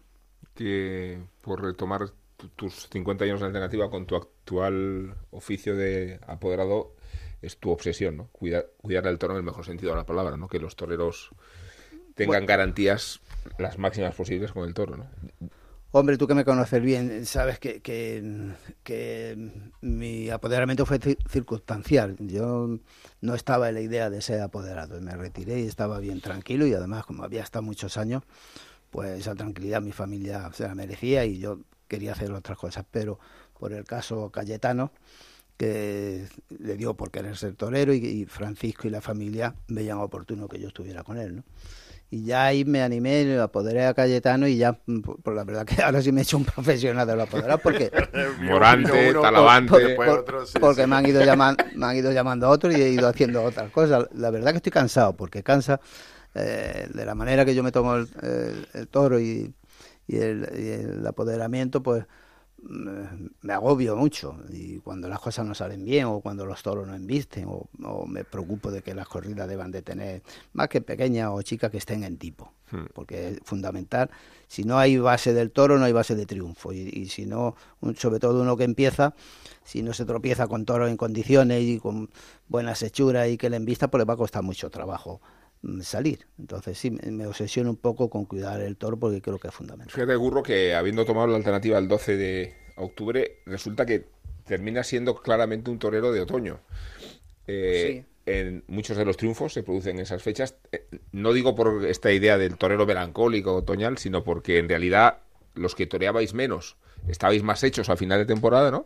[0.53, 6.93] Que por retomar tu- tus 50 años de alternativa con tu actual oficio de apoderado
[7.41, 8.27] es tu obsesión, ¿no?
[8.27, 10.47] Cuidar, cuidar el toro en el mejor sentido de la palabra, ¿no?
[10.47, 11.31] Que los toreros
[12.13, 13.19] tengan garantías
[13.57, 15.05] las máximas posibles con el toro, ¿no?
[15.97, 18.21] Hombre, tú que me conoces bien, sabes que, que,
[19.79, 22.17] mi apoderamiento fue ci- circunstancial.
[22.19, 22.67] Yo
[23.21, 24.99] no estaba en la idea de ser apoderado.
[24.99, 28.23] Me retiré y estaba bien tranquilo y además, como había estado muchos años,
[28.91, 32.85] pues esa tranquilidad mi familia se la merecía y yo quería hacer otras cosas.
[32.91, 33.19] Pero
[33.59, 34.91] por el caso Cayetano,
[35.57, 40.47] que le dio por querer ser torero y, y Francisco y la familia veían oportuno
[40.49, 41.43] que yo estuviera con él, ¿no?
[42.11, 45.43] Y ya ahí me animé, me apoderé a Cayetano y ya, mm, por, por la
[45.43, 47.91] verdad que ahora sí me he hecho un profesional de lo apoderado porque,
[48.41, 49.71] Morante, Uno, Talavante.
[49.71, 50.87] por- después por- otro, sí, porque sí.
[50.89, 53.71] me han ido llamando, me han ido llamando a otros y he ido haciendo otras
[53.71, 54.07] cosas.
[54.13, 55.79] La verdad que estoy cansado porque cansa
[56.35, 59.53] eh, de la manera que yo me tomo el, el- el toro y,
[60.07, 62.05] y el, y el apoderamiento, pues
[62.67, 66.95] me agobio mucho y cuando las cosas no salen bien o cuando los toros no
[66.95, 70.23] embisten o, o me preocupo de que las corridas deban de tener
[70.53, 72.51] más que pequeñas o chicas que estén en tipo.
[72.71, 72.85] Hmm.
[72.95, 74.09] porque es fundamental.
[74.47, 76.73] Si no hay base del toro no hay base de triunfo.
[76.73, 79.13] Y, y si no un- sobre todo uno que empieza
[79.63, 82.09] si no se tropieza con toros en condiciones y con
[82.47, 85.21] buenas hechuras y que le embista pues le va a costar mucho trabajo
[85.81, 89.53] salir entonces sí me, obsesiono un poco con cuidar el toro porque creo que es
[89.53, 94.05] fundamental Fíjate, Gurro, que habiendo tomado la alternativa el 12 de octubre, resulta que
[94.45, 96.59] termina siendo claramente un torero de otoño.
[97.47, 100.55] Eh, En muchos de los triunfos se producen en esas fechas.
[100.71, 105.19] Eh, No digo por esta idea del torero melancólico otoñal, sino porque en realidad
[105.53, 106.75] los que toreabais menos
[107.07, 108.85] estabais más hechos al final de temporada, ¿no?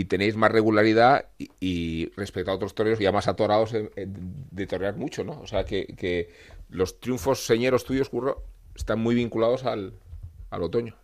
[0.00, 4.14] Y tenéis más regularidad y, y respecto a otros toreros ya más atorados en- en-
[4.50, 5.34] de torear mucho, ¿no?
[5.40, 6.30] O sea que, que
[6.70, 8.42] los triunfos señeros tuyos, Curro,
[8.74, 9.92] están muy vinculados al,
[10.50, 10.94] al otoño.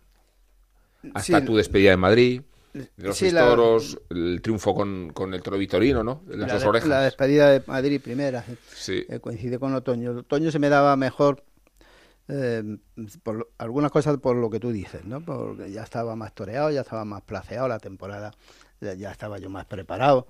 [1.13, 2.41] Hasta Sí, tu despedida en Madrid,
[2.73, 6.23] de los sí, la- toros, el triunfo con, con el toro vitorino, ¿no?
[6.27, 6.89] Las la, dos de- orejas.
[6.89, 8.57] la despedida de Madrid primera sí.
[8.73, 9.05] Sí.
[9.09, 10.11] Eh, coincide con otoño.
[10.11, 11.43] El otoño se me daba mejor
[12.27, 12.63] eh,
[13.23, 15.21] por algunas cosas por lo que tú dices, ¿no?
[15.21, 18.33] Porque ya estaba más toreado, ya estaba más placeado la temporada,
[18.81, 20.27] ya, estaba yo más preparado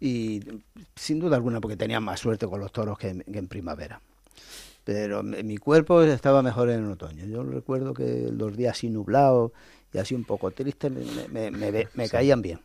[0.00, 0.42] y
[0.94, 4.00] sin duda alguna porque tenía más suerte con los toros que en, que en primavera.
[4.84, 7.26] Pero mi cuerpo estaba mejor en el otoño.
[7.26, 9.52] Yo recuerdo que los días así nublados
[9.92, 12.60] y así un poco tristes me, me- me- me- caían bien.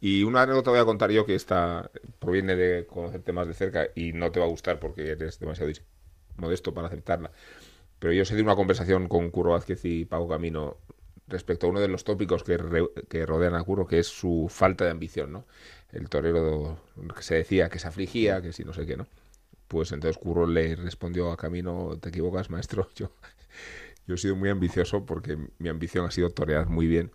[0.00, 3.88] Y una anécdota voy a contar yo que esta proviene de conocerte más de cerca
[3.94, 5.70] y no te va a gustar porque eres demasiado
[6.36, 7.32] modesto para aceptarla.
[7.98, 10.78] Pero yo sé de una conversación con Curro Vázquez y Pago Camino
[11.28, 14.46] respecto a uno de los tópicos que, re- que rodean a Curro, que es su
[14.50, 15.46] falta de ambición, ¿no?
[15.92, 16.78] El torero
[17.16, 19.06] que se decía que se afligía, que si no sé qué, ¿no?
[19.68, 23.12] Pues entonces Curro le respondió a Camino, te equivocas, maestro, yo,
[24.06, 27.12] yo he sido muy ambicioso porque mi ambición ha sido torear muy bien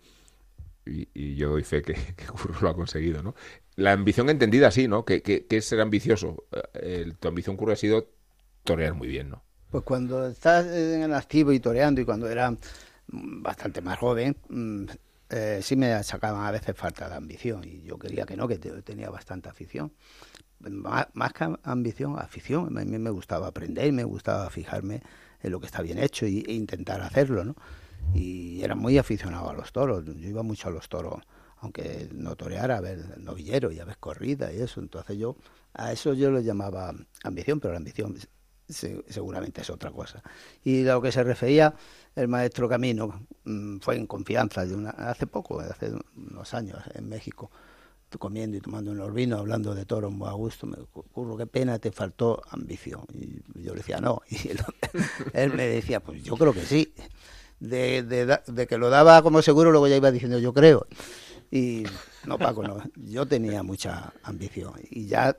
[0.86, 3.34] y, y yo doy fe que, que Curro lo ha conseguido, ¿no?
[3.76, 5.04] La ambición entendida así, ¿no?
[5.04, 6.44] Que, que, es ser ambicioso.
[6.74, 8.10] Eh, el- tu ambición, Curro, ha sido
[8.64, 9.42] torear muy bien, ¿no?
[9.70, 12.54] Pues cuando estás en el activo y toreando y cuando era
[13.08, 14.84] bastante más joven, mm,
[15.30, 18.58] eh, sí me sacaban a veces falta de ambición y yo quería que no, que
[18.58, 19.92] te- tenía bastante afición.
[20.60, 22.78] Más, que ambición, afición.
[22.78, 25.02] A mí me gustaba aprender, me gustaba fijarme
[25.42, 27.56] en lo que está bien hecho e intentar hacerlo, ¿no?
[28.14, 30.04] Y era muy aficionado a los toros.
[30.04, 31.22] Yo iba mucho a los toros,
[31.58, 34.80] aunque no toreara, a ver novillero y a ver corrida y eso.
[34.80, 35.36] Entonces yo,
[35.74, 38.14] a eso yo lo llamaba ambición, pero la ambición
[38.68, 40.22] se- seguramente es otra cosa.
[40.64, 41.74] Y a lo que se refería
[42.14, 47.08] el maestro Camino mm, fue en confianza de una, hace poco, hace unos años en
[47.08, 47.50] México,
[48.18, 51.78] comiendo y tomando unos vinos, hablando de toro muy a gusto, me ocurro, qué pena,
[51.78, 53.06] te faltó ambición.
[53.14, 54.20] Y yo le decía, no.
[54.30, 54.58] Y él,
[55.32, 56.92] él me decía, pues yo creo que sí.
[57.58, 60.86] De, de, de que lo daba como seguro, luego ya iba diciendo, yo creo.
[61.50, 61.84] Y
[62.26, 62.78] no, Paco, no.
[62.96, 64.74] Yo tenía mucha ambición.
[64.90, 65.38] Y ya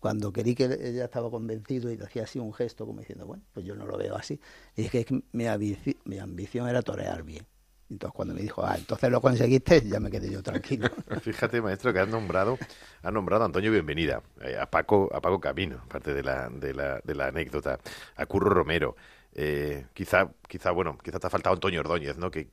[0.00, 3.44] cuando querí que ella estaba convencido y le hacía así un gesto como diciendo, bueno,
[3.52, 4.40] pues yo no lo veo así.
[4.76, 7.46] Y dije que mi, ambici- mi ambición era torear bien.
[7.90, 10.88] Entonces cuando me dijo, ah, entonces lo conseguiste, ya me quedé yo tranquilo.
[11.22, 12.58] Fíjate, maestro, que has nombrado,
[13.02, 16.74] has nombrado a Antonio Bienvenida, eh, a Paco, a Paco Camino, parte de la, de
[16.74, 17.78] la, de la anécdota,
[18.16, 18.96] a Curro Romero.
[19.32, 22.30] Eh, quizá, quizá, bueno, quizá te ha faltado Antonio Ordóñez, ¿no?
[22.30, 22.48] Que,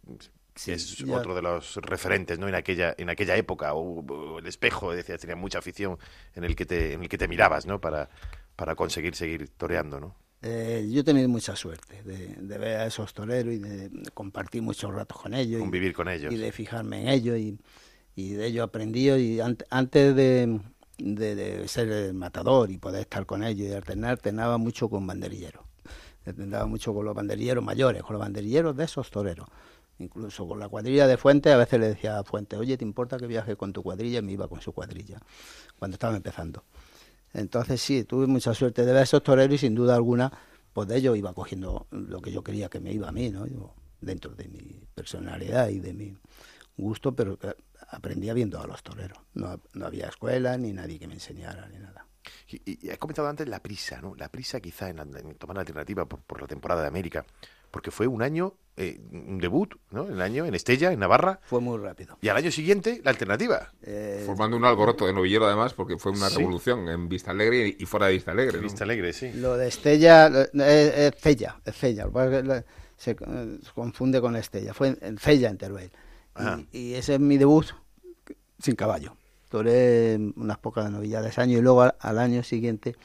[0.66, 1.16] que es ya.
[1.18, 2.48] otro de los referentes, ¿no?
[2.48, 5.98] En aquella, en aquella época, o, o el espejo, decías, tenía mucha afición
[6.36, 7.80] en el que te, en el que te mirabas, ¿no?
[7.82, 8.10] Para,
[8.56, 10.16] para conseguir seguir toreando, ¿no?
[10.42, 14.12] Eh, yo he tenido mucha suerte de, de ver a esos toreros y de, de
[14.12, 15.58] compartir muchos ratos con ellos.
[15.60, 16.32] y- Convivir con ellos.
[16.34, 17.58] y de fijarme en ellos y,
[18.16, 20.60] y de ellos aprendí y ant- antes de,
[21.00, 25.64] de- ser el matador y poder estar con ellos y alternar, alternaba mucho con banderilleros.
[26.26, 29.48] Alternaba mucho con los banderilleros mayores, con los banderilleros de esos toreros.
[30.00, 33.18] Incluso con la cuadrilla de Fuente, a veces le decía a Fuente, oye, ¿te importa
[33.18, 34.20] que viaje con tu cuadrilla?
[34.20, 35.20] Y me iba con su cuadrilla,
[35.80, 36.64] cuando estaba empezando.
[37.34, 40.32] Entonces sí, tuve mucha suerte de ver esos toreros y sin duda alguna,
[40.74, 43.46] pues de ellos iba cogiendo lo que yo quería que me iba a mí, ¿no?
[43.48, 46.18] Yo dentro de mi personalidad y de mi
[46.78, 47.38] gusto, pero
[47.90, 49.20] aprendía viendo a los toreros.
[49.34, 52.06] No, no había escuela, ni nadie que me enseñara, ni nada.
[52.50, 54.16] Y, y has comentado antes la prisa, ¿no?
[54.16, 54.98] La prisa quizá en,
[55.38, 57.26] tomar la alternativa por, la temporada de América,
[57.72, 60.08] porque fue un año, eh, un debut, ¿no?
[60.08, 61.40] El año en Estella, en Navarra.
[61.44, 62.18] Fue muy rápido.
[62.22, 63.72] Y al año siguiente, la alternativa.
[63.82, 67.86] Eh, Formando un alboroto de novillero, además, porque fue una revolución en Vista Alegre y
[67.86, 68.60] fuera de Vista Alegre.
[68.60, 69.32] Vista Alegre, sí.
[69.34, 72.08] Lo de Estella, es Cella, es Cella.
[72.96, 73.16] Se,
[73.76, 74.74] confunde con Estella.
[74.74, 75.92] Fue en Cella, en Teruel.
[76.72, 77.66] Y, y ese es mi debut
[78.60, 79.16] sin caballo
[79.50, 82.96] toré unas pocas novilladas año y luego al, año siguiente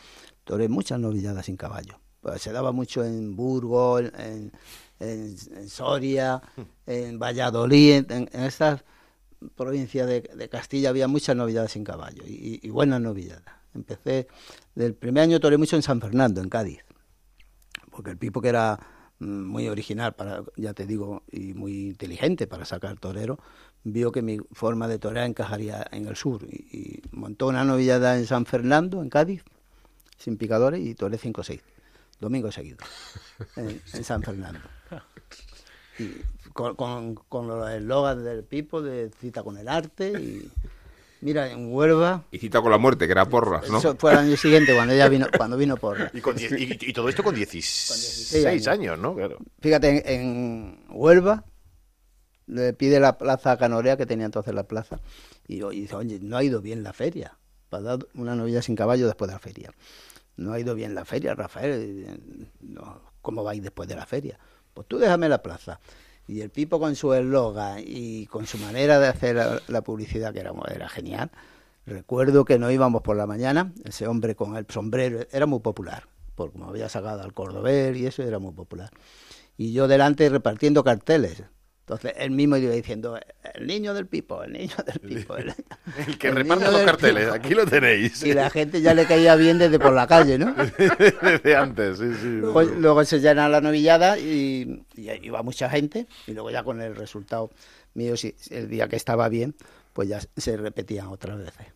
[0.45, 1.99] toré muchas novilladas sin caballo.
[2.23, 4.53] Pues se daba mucho en Burgos, en,
[5.01, 6.41] en, Soria,
[6.87, 8.85] en Valladolid, en, estas
[9.57, 13.43] provincias de, Castilla había muchas novilladas sin caballo y, buenas novilladas.
[13.75, 14.29] Empecé,
[14.77, 16.85] del primer año toré mucho en San Fernando, en Cádiz,
[17.91, 18.79] porque el Pipo que era
[19.19, 23.41] mm, muy original, para, ya te digo, y muy inteligente para sacar torero,
[23.83, 28.27] vio que mi forma de torear encajaría en el sur y, montó una novillada en
[28.27, 29.43] San Fernando, en Cádiz,
[30.19, 31.61] sin picadores y toré 5 o 6,
[32.23, 32.87] domingos seguidos,
[33.57, 34.61] en, San Fernando.
[35.99, 36.11] Y
[36.55, 40.51] con, con, con los eslogans del Pipo de cita con el arte y
[41.21, 44.19] mira en Huelva y cita con la muerte que era Porras no eso fue el
[44.19, 48.99] año siguiente cuando ella vino cuando vino Porras y, y, todo esto con 16, años.
[48.99, 51.45] no claro fíjate en Huelva
[52.47, 55.01] le pide la plaza a Canorea, que tenía entonces la plaza,
[55.47, 57.37] y, dice, oye, no ha ido bien la feria,
[57.69, 59.73] para dar una novilla sin caballo después de la feria.
[60.37, 62.49] No ha ido bien la feria, Rafael,
[63.21, 64.39] ¿cómo vais después de la feria?
[64.75, 65.81] Pues tú déjame la plaza.
[66.27, 70.41] Y el Pipo con su eslogan y con su manera de hacer la, publicidad, que
[70.41, 71.31] era, era genial,
[71.85, 76.05] recuerdo que no íbamos por la mañana, ese hombre con el sombrero era muy popular,
[76.35, 78.91] porque como había sacado al cordobés y eso era muy popular.
[79.57, 81.43] Y yo delante repartiendo carteles,
[81.83, 83.19] entonces él mismo iba diciendo,
[83.55, 85.37] el niño del pipo, el niño del pipo.
[85.37, 85.53] El,
[86.17, 88.23] que reparte los carteles, aquí lo tenéis.
[88.23, 90.55] Y la gente ya le caía bien desde por la calle, ¿no?
[91.23, 92.41] desde antes, sí, sí.
[92.41, 96.95] Luego, se llena la novillada y, y, iba mucha gente y luego ya con el
[96.95, 97.51] resultado
[97.95, 99.57] mío, si el día que estaba bien,
[99.93, 101.67] pues ya se repetían otras veces.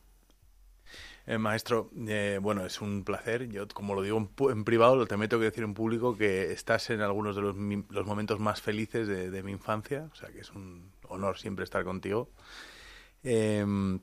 [1.27, 3.49] Eh, maestro, eh, bueno, es un placer.
[3.49, 7.01] Yo, como lo digo en, privado, también tengo que decir en público que estás en
[7.01, 10.09] algunos de los, los momentos más felices de, mi infancia.
[10.13, 12.31] O sea, que es un honor siempre estar contigo.
[13.25, 13.99] Em,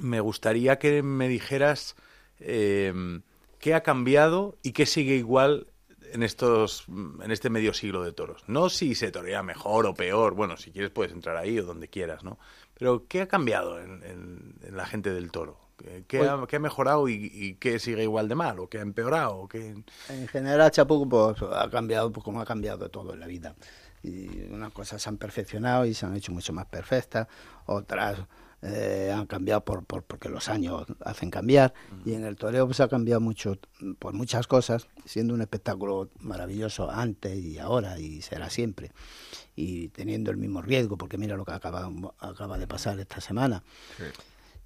[0.00, 1.94] me gustaría que me dijeras
[2.40, 3.22] em,
[3.60, 5.68] qué ha cambiado y qué sigue igual
[6.12, 8.42] en estos en este medio siglo de toros.
[8.48, 11.88] No si se torea mejor o peor, bueno, si quieres puedes entrar ahí o donde
[11.88, 12.38] quieras, ¿no?
[12.74, 15.61] Pero ¿qué ha cambiado en la gente del toro?
[16.06, 18.58] ¿Qué, pues ha, mejorado y, qué sigue igual de mal?
[18.60, 19.48] ¿O qué ha empeorado?
[19.52, 23.54] En general, Chapuco pues, ha cambiado pues, como ha cambiado todo en la vida.
[24.02, 27.28] Y unas cosas se han perfeccionado y se han hecho mucho más perfectas,
[27.66, 28.18] otras
[28.62, 31.74] eh, han cambiado por, porque los años hacen cambiar.
[32.04, 33.58] Y en el toreo pues, ha cambiado mucho
[33.98, 38.92] por muchas cosas, siendo un espectáculo maravilloso antes y ahora y será siempre.
[39.56, 43.62] Y teniendo el mismo riesgo, porque mira lo que acaba, acaba de pasar esta semana.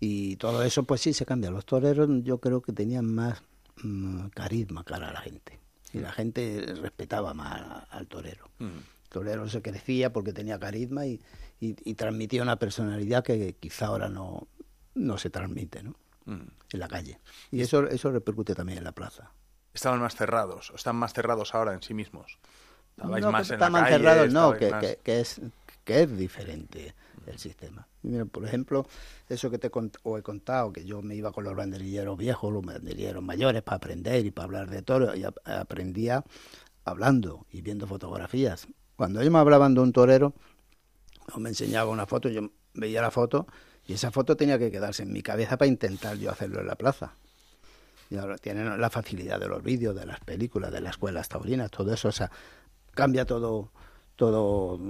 [0.01, 1.51] Y todo eso, pues sí, se cambia.
[1.51, 3.43] Los toreros yo creo que tenían más
[3.83, 5.59] mm, carisma cara a la gente.
[5.93, 8.51] Y la gente respetaba más al torero.
[8.59, 8.65] Mm.
[8.65, 11.21] El torero se crecía porque tenía carisma y,
[11.61, 14.47] y, transmitía una personalidad que quizá ahora no,
[14.95, 15.95] no se transmite ¿no?
[16.27, 16.49] Mm.
[16.73, 17.19] en la calle.
[17.51, 19.31] Y eso, eso repercute también en la plaza.
[19.73, 20.71] ¿Estaban más cerrados?
[20.71, 22.39] ¿O están más cerrados ahora en sí mismos?
[22.97, 25.41] ¿Estabais no, más en la calle, cerrados, no, que, que, que, es,
[25.85, 26.95] que es diferente
[27.29, 27.89] el sistema.
[28.03, 28.87] Mira, por ejemplo,
[29.29, 33.23] eso que te he contado, que yo me iba con los banderilleros viejos, los banderilleros
[33.23, 36.25] mayores, para aprender y para hablar de toro, y aprendía
[36.85, 38.69] hablando y viendo fotografías.
[38.97, 40.35] Cuando ellos me hablaban de un torero,
[41.35, 43.47] o me enseñaba una foto, yo veía la foto,
[43.87, 46.77] y esa foto tenía que quedarse en mi cabeza para intentar yo hacerlo en la
[46.77, 47.15] plaza.
[48.09, 51.93] Y tienen la facilidad de los vídeos, de las películas, de las escuelas taurinas, todo
[51.93, 52.31] eso, o sea,
[52.93, 53.73] cambia todo
[54.17, 54.81] todo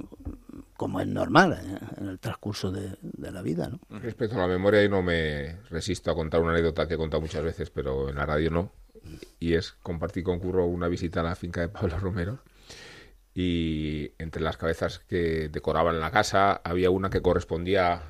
[0.77, 1.79] como es normal ¿eh?
[1.99, 3.69] en el transcurso de, la vida.
[3.69, 3.81] ¿no?
[3.99, 7.45] Respecto a la memoria, no me resisto a contar una anécdota que he contado muchas
[7.45, 8.73] veces, pero en la radio no.
[9.39, 12.41] Y es compartir con Curro una visita a la finca de Pablo Romero.
[13.35, 18.03] Y entre las cabezas que decoraban la casa había una que correspondía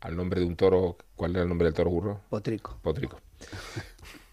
[0.00, 0.98] al nombre de un toro.
[1.14, 2.20] ¿Cuál era el nombre del toro, Curro?
[2.28, 2.78] Potrico.
[2.82, 3.20] Potrico.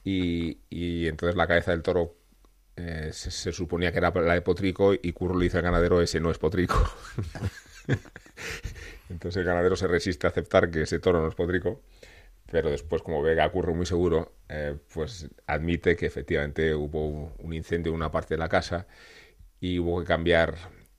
[0.03, 2.15] Y, y entonces la cabeza del toro
[2.79, 6.19] eh, se, suponía que era la de Potrico y Curro le dice al ganadero, ese
[6.19, 6.89] no es Potrico.
[9.09, 11.81] Entonces el ganadero se resiste a aceptar que ese toro no es Potrico,
[12.51, 17.53] pero después, como ve a Curro muy seguro, eh, pues admite que efectivamente hubo un
[17.53, 18.87] incendio en una parte de la casa
[19.59, 20.55] y hubo que cambiar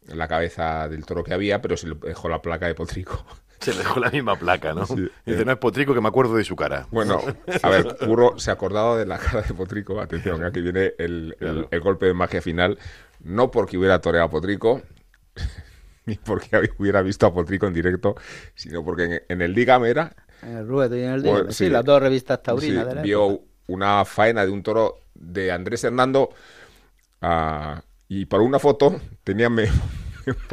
[0.07, 3.25] la cabeza del toro que había, pero se le dejó la placa de potrico.
[3.61, 4.87] Se le dejó la misma placa, ¿no?
[4.87, 5.09] Sí.
[5.27, 6.87] Dice, no es potrico que me acuerdo de su cara.
[6.91, 7.21] Bueno,
[7.63, 10.01] a ver, Curro se acordaba de la cara de Potrico.
[10.01, 12.79] Atención, aquí viene el, el- el golpe de magia final.
[13.23, 14.81] No porque hubiera toreado a Potrico,
[16.07, 18.15] ni porque hubiera visto a Potrico en directo,
[18.55, 21.53] sino porque en, en el Dígame era, En el Ruedo y en el Pues, Dígame,
[21.53, 21.71] sí, sí.
[21.71, 23.45] las dos revistas taurinas sí, de la vio época.
[23.69, 26.31] una faena de un toro de Andrés Hernando
[27.21, 29.69] ah, y para una foto tenía me-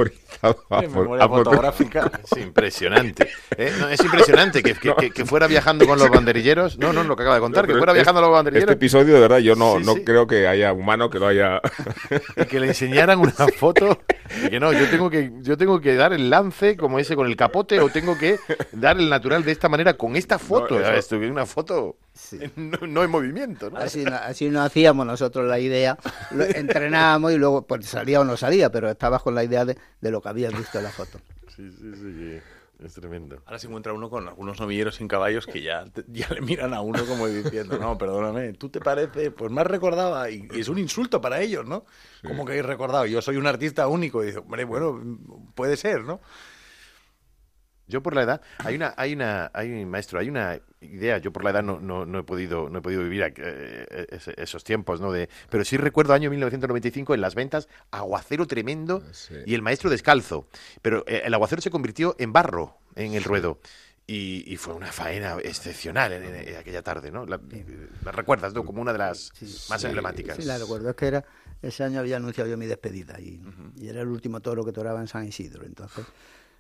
[0.70, 2.12] memoria fotográfica.
[2.24, 3.30] Es impresionante.
[3.58, 3.72] ¿eh?
[3.80, 6.78] No, es impresionante que, que- que- que fuera viajando con los banderilleros.
[6.78, 8.74] No, no, lo que acaba de contar, que fuera este- viajando con los Este banderilleros
[8.76, 10.04] episodio, de verdad, yo no, Sí, no sí.
[10.04, 11.62] creo que haya humano que lo haya...
[12.36, 14.00] y que le enseñaran una foto
[14.46, 17.28] y que no, yo tengo que yo tengo que dar el lance como ese con
[17.28, 18.40] el capote o tengo que
[18.74, 20.76] dar el natural de esta manera con esta foto.
[20.76, 21.00] eso- ¿sabes?
[21.00, 22.40] Esto que es una foto Sí.
[22.56, 23.78] no, no en movimiento, ¿no?
[23.78, 25.98] Así, no- así no hacíamos nosotros la idea,
[26.32, 29.78] lo- entrenábamos y luego pues salía o no salía, pero estabas con la idea de,
[30.02, 31.20] de lo que habías visto en la foto.
[31.56, 32.40] Sí, sí, sí,
[32.86, 33.42] es tremendo.
[33.48, 36.74] Ahora se encuentra uno con algunos novilleros sin caballos que ya, te- ya le miran
[36.76, 40.68] a uno como diciendo, no, perdóname, tú te parece, pues más recordaba, y, y es
[40.68, 41.86] un insulto para ellos, ¿no?
[42.24, 45.02] Como que he recordado, yo soy un artista único, y dice, hombre, bueno,
[45.56, 46.22] puede ser, ¿no?
[47.88, 51.18] Yo por la edad, hay una, hay una, hay un maestro, hay una idea.
[51.20, 54.34] Yo por la edad no, no, no he podido, no he podido vivir eh, ese-
[54.38, 55.12] esos tiempos, ¿no?
[55.12, 59.36] De, pero sí recuerdo año 1995 en las ventas, aguacero tremendo Sí.
[59.46, 60.48] y el maestro descalzo.
[60.82, 63.60] Pero eh, el aguacero se convirtió en barro en el ruedo.
[64.10, 67.26] Y, y fue una faena excepcional en, en- en aquella tarde, ¿no?
[67.26, 67.40] La,
[68.06, 68.64] la recuerdas, ¿no?
[68.64, 69.32] Como una de las
[69.70, 70.38] más emblemáticas.
[70.38, 71.26] Sí, la recuerdo, es que era,
[71.62, 73.42] ese año había anunciado yo mi despedida y,
[73.76, 76.06] y era el último toro que toraba en San Isidro, entonces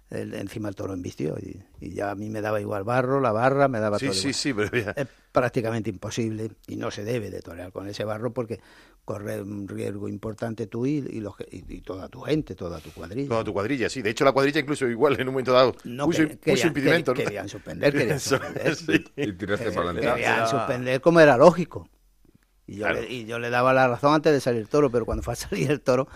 [0.09, 3.31] el- encima el toro embistió y, y ya a mí me daba igual barro, la
[3.31, 4.33] barra, me daba Sí, todo sí, igual.
[4.33, 8.33] sí, pero ya- Es prácticamente imposible y no se debe de torear con ese barro
[8.33, 8.59] porque
[9.05, 12.79] corre un riesgo importante tú y, y los que- y- y toda tu gente, toda
[12.79, 13.29] tu cuadrilla.
[13.29, 14.01] Toda tu cuadrilla, sí.
[14.01, 16.67] De hecho, la cuadrilla incluso igual en un momento dado No, puso, que- puso querían-
[16.67, 17.17] impedimento, ¿no?
[17.23, 18.75] querían suspender, querían suspender.
[18.75, 19.05] sí.
[19.15, 20.01] Y tiraste para adelante.
[20.01, 21.87] querían Era- suspender como era lógico.
[22.65, 23.01] Y yo, Claro.
[23.01, 25.33] le, y yo le daba la razón antes de salir el toro, pero cuando fue
[25.33, 26.07] a salir el toro,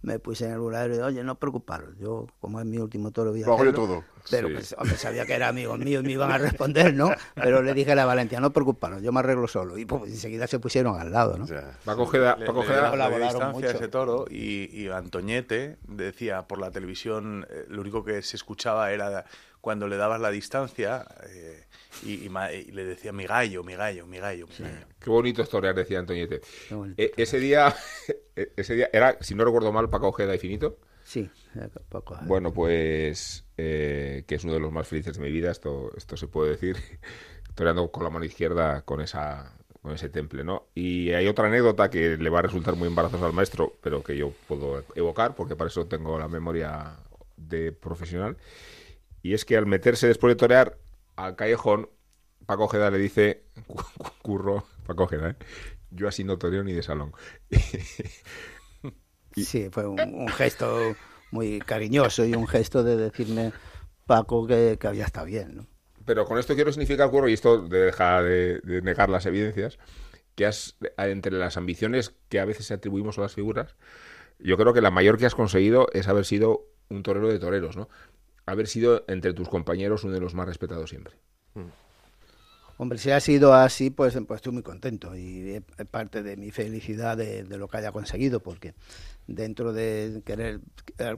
[0.00, 3.10] me puse en el buladero y dije, oye, no preocuparos, yo, como es mi último
[3.10, 3.72] toro, voy a hacerlo".
[3.72, 4.04] todo.
[4.30, 4.54] Pero Sí.
[4.54, 7.10] pues, hombre, sabía que era amigo mío y me iban a responder, ¿no?
[7.34, 9.76] Pero le dije a la Valentina, no preocuparos, yo me arreglo solo.
[9.78, 11.46] Y pues, enseguida se pusieron al lado, ¿no?
[11.84, 12.36] Paco le Ojeda-
[12.82, 13.66] daba la distancia a mucho.
[13.70, 18.92] ese toro y, y Antoñete decía por la televisión, eh, lo único que se escuchaba
[18.92, 19.24] era
[19.60, 21.64] cuando le dabas la distancia eh,
[22.04, 24.86] y, y ma- y le decía mi gallo, mi gallo, mi gallo, mi gallo.
[24.98, 26.40] Qué bonito es torear, decía Antoñete.
[26.96, 27.74] E- ese día,
[28.36, 30.78] e- ese día era, si no recuerdo mal, Paco Ojeda y Finito.
[31.04, 32.18] Sí, eh, poco.
[32.22, 36.16] Bueno, pues eh, que es uno de los más felices de mi vida, esto, esto
[36.18, 36.76] se puede decir,
[37.54, 40.66] toreando con la mano izquierda con esa con ese temple, ¿no?
[40.74, 44.16] Y hay otra anécdota que le va a resultar muy embarazosa al maestro, pero que
[44.16, 46.96] yo puedo evocar, porque para eso tengo la memoria
[47.36, 48.36] de profesional,
[49.22, 50.76] y es que al meterse después de torear
[51.18, 51.90] al callejón,
[52.46, 53.44] Paco Ojeda le dice,
[54.22, 55.36] curro, Paco Ojeda, ¿eh?
[55.90, 57.12] yo así no toreo ni de salón.
[59.36, 60.96] Sí, fue un, un gesto
[61.30, 63.52] muy cariñoso y un gesto de decirme,
[64.04, 65.66] Paco, que, que había estado bien, ¿no?
[66.04, 69.78] Pero con esto quiero significar, Curro, y esto deja de, de negar las evidencias,
[70.34, 73.76] que has, entre las ambiciones que a veces atribuimos a las figuras,
[74.40, 77.76] yo creo que la mayor que has conseguido es haber sido un torero de toreros,
[77.76, 77.88] ¿no?
[78.48, 81.14] Haber sido entre tus compañeros uno de los más respetados siempre.
[82.78, 86.52] Hombre, si ha sido así, pues, pues estoy muy contento y es parte de mi
[86.52, 88.74] felicidad de, de lo que haya conseguido, porque
[89.26, 90.60] dentro de querer,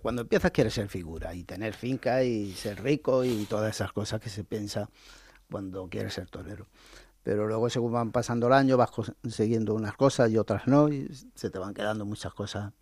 [0.01, 4.21] cuando empiezas quieres ser figura y tener finca y ser rico y todas esas cosas
[4.21, 4.89] que se piensa
[5.51, 6.67] cuando quieres ser torero.
[7.23, 11.09] Pero luego según van pasando el año vas consiguiendo unas cosas y otras no y
[11.35, 12.73] se te van quedando muchas cosas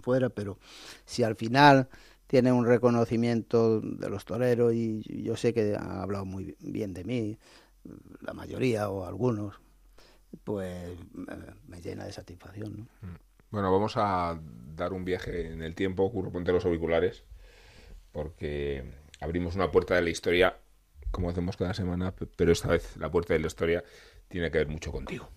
[0.00, 0.58] fuera, pero
[1.04, 1.88] si al final
[2.28, 7.02] tiene un reconocimiento de los toreros y yo sé que han hablado muy bien de
[7.02, 7.38] mí,
[8.20, 9.56] la mayoría o algunos,
[10.44, 10.90] pues
[11.66, 12.88] me, llena de satisfacción.
[13.02, 13.08] ¿no?
[13.50, 14.38] Bueno, vamos a
[14.76, 17.24] dar un viaje en el tiempo, Curro, ponte los auriculares,
[18.12, 18.84] porque
[19.20, 20.58] abrimos una puerta de la historia,
[21.10, 23.82] como hacemos cada semana, pe- pero esta vez la puerta de la historia
[24.28, 25.30] tiene que ver mucho contigo.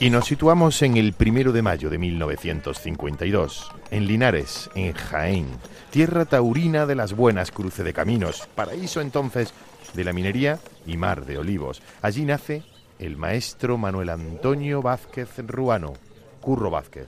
[0.00, 5.46] Y nos situamos en el primero de mayo de 1952, en Linares, en Jaén,
[5.90, 9.54] tierra taurina de las buenas cruce de caminos, paraíso entonces
[9.94, 11.80] de la minería y mar de olivos.
[12.02, 12.64] Allí nace
[12.98, 15.94] el maestro Manuel Antonio Vázquez Ruano,
[16.40, 17.06] Curro Vázquez.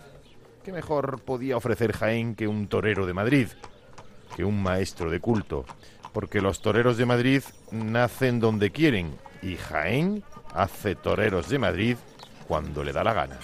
[0.64, 3.48] ¿Qué mejor podía ofrecer Jaén que un torero de Madrid?
[4.36, 5.64] Que un maestro de culto.
[6.12, 10.22] Porque los toreros de Madrid nacen donde quieren y Jaén
[10.54, 11.96] hace toreros de Madrid
[12.46, 13.38] cuando le da la gana.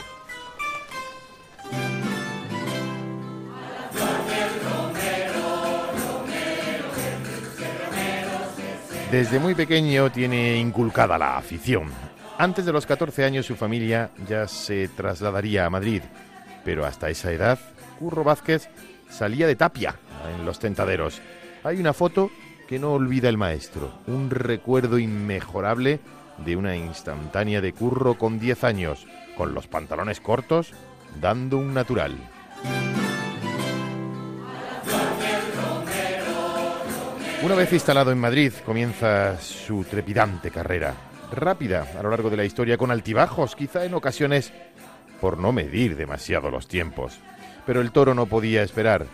[9.11, 11.91] Desde muy pequeño tiene inculcada la afición.
[12.39, 16.01] Antes de los 14 años su familia ya se trasladaría a Madrid,
[16.65, 17.59] pero hasta esa edad
[17.99, 18.71] Curro Vázquez
[19.11, 19.97] salía de tapia
[20.35, 21.21] en los tentaderos.
[21.63, 22.31] Hay una foto
[22.67, 26.01] que no olvida el maestro, un recuerdo inmejorable
[26.39, 29.07] de una instantánea de Curro con 10 años,
[29.37, 30.73] con los pantalones cortos,
[31.21, 32.17] dando un natural.
[37.43, 40.95] Una vez instalado en Madrid, comienza su trepidante carrera.
[41.33, 44.53] Rápida a lo largo de la historia, con altibajos, quizá en ocasiones
[45.21, 47.19] por no medir demasiado los tiempos.
[47.67, 49.07] Pero el toro no podía esperar.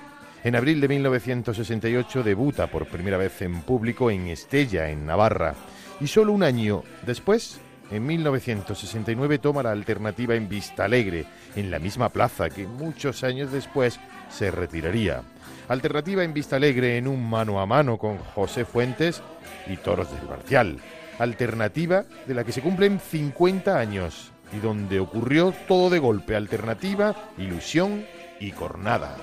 [0.45, 5.55] En abril de 1968 debuta por primera vez en público en Estella, en Navarra.
[6.01, 11.27] Y solo un año después, en 1969, toma la alternativa en Vistalegre,
[11.57, 13.99] en la misma plaza que muchos años después
[14.31, 15.23] se retiraría.
[15.69, 19.23] Alternativa en Vista Alegre en un mano a mano con José Fuentes
[19.67, 20.79] y Toros del Marcial.
[21.19, 26.37] Alternativa de la que se cumplen 50 años y donde ocurrió todo de golpe.
[26.37, 28.07] Alternativa, ilusión
[28.41, 29.17] y cornada.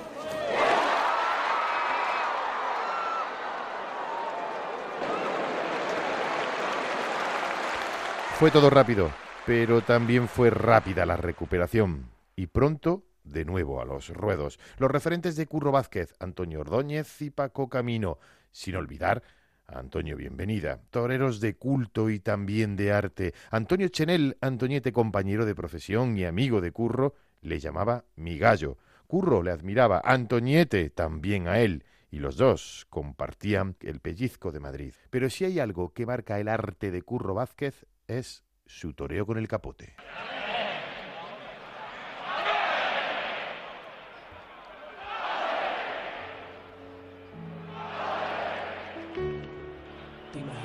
[8.38, 9.12] Fue todo rápido,
[9.46, 12.10] pero también fue rápida la recuperación.
[12.36, 14.60] Y pronto de nuevo a los ruedos.
[14.78, 18.20] Los referentes de Curro Vázquez, Antonio Ordóñez y Paco Camino,
[18.52, 19.24] sin olvidar
[19.68, 23.34] a Antonio Bienvenida, toreros de culto y también de arte.
[23.52, 28.78] Antonio Chenel, Antoñete, compañero de profesión y amigo de Curro, le llamaba mi gallo.
[29.08, 34.94] Curro le admiraba, Antoñete también a él, y los dos compartían el pellizco de Madrid.
[35.10, 39.38] Pero si hay algo que marca el arte de Curro Vázquez es su toreo con
[39.38, 39.95] el capote.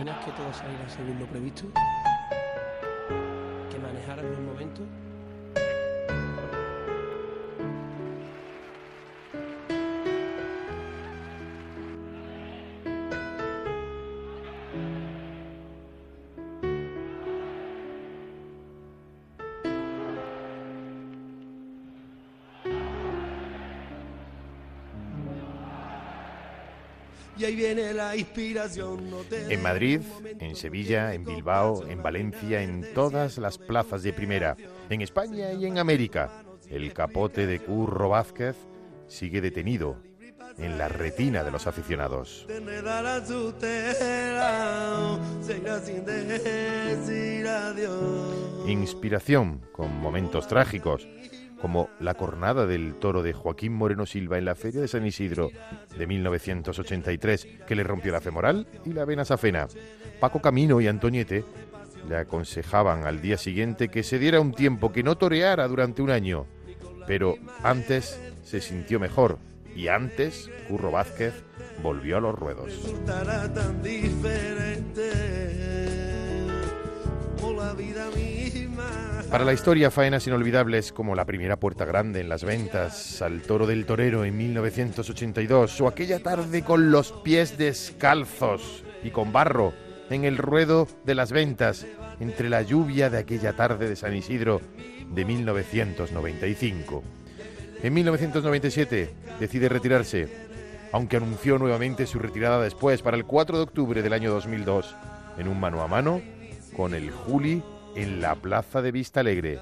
[0.01, 1.71] imaginas que todo saliera según lo previsto?
[3.71, 4.87] ¿Que manejaras los momentos?
[29.31, 30.01] En Madrid,
[30.39, 34.57] en Sevilla, en Bilbao, en Valencia, en todas las plazas de primera,
[34.89, 38.57] en España y en América, el capote de Curro Vázquez
[39.07, 39.97] sigue detenido
[40.59, 42.47] en la retina de los aficionados.
[48.67, 51.07] Inspiración con momentos trágicos
[51.61, 55.51] como la cornada del toro de Joaquín Moreno Silva en la Feria de San Isidro
[55.97, 59.69] de 1983, que le rompió la femoral y la vena safena.
[60.21, 61.45] Paco Camino y Antoniete
[62.09, 66.11] le aconsejaban al día siguiente que se diera un tiempo, que no toreara durante un
[66.11, 66.47] año.
[67.07, 69.39] Pero antes se sintió mejor
[69.75, 71.35] y antes Curro Vázquez
[71.83, 72.73] volvió a los ruedos.
[79.31, 83.65] Para la historia, faenas inolvidables como la primera puerta grande en las ventas al toro
[83.65, 89.73] del torero en 1982 o aquella tarde con los pies descalzos y con barro
[90.11, 91.87] en el ruedo de las ventas
[92.19, 94.63] entre la lluvia de aquella tarde de San Isidro
[95.15, 97.05] de 1995.
[97.85, 100.29] En 1997 decide retirarse,
[100.91, 104.97] aunque anunció nuevamente su retirada después para el 4 de octubre del año 2002
[105.39, 106.21] en un mano a mano
[106.77, 107.63] con el Juli
[107.95, 109.61] en la plaza de Vista Alegre,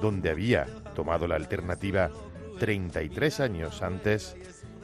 [0.00, 2.10] donde había tomado la alternativa
[2.58, 4.36] 33 años antes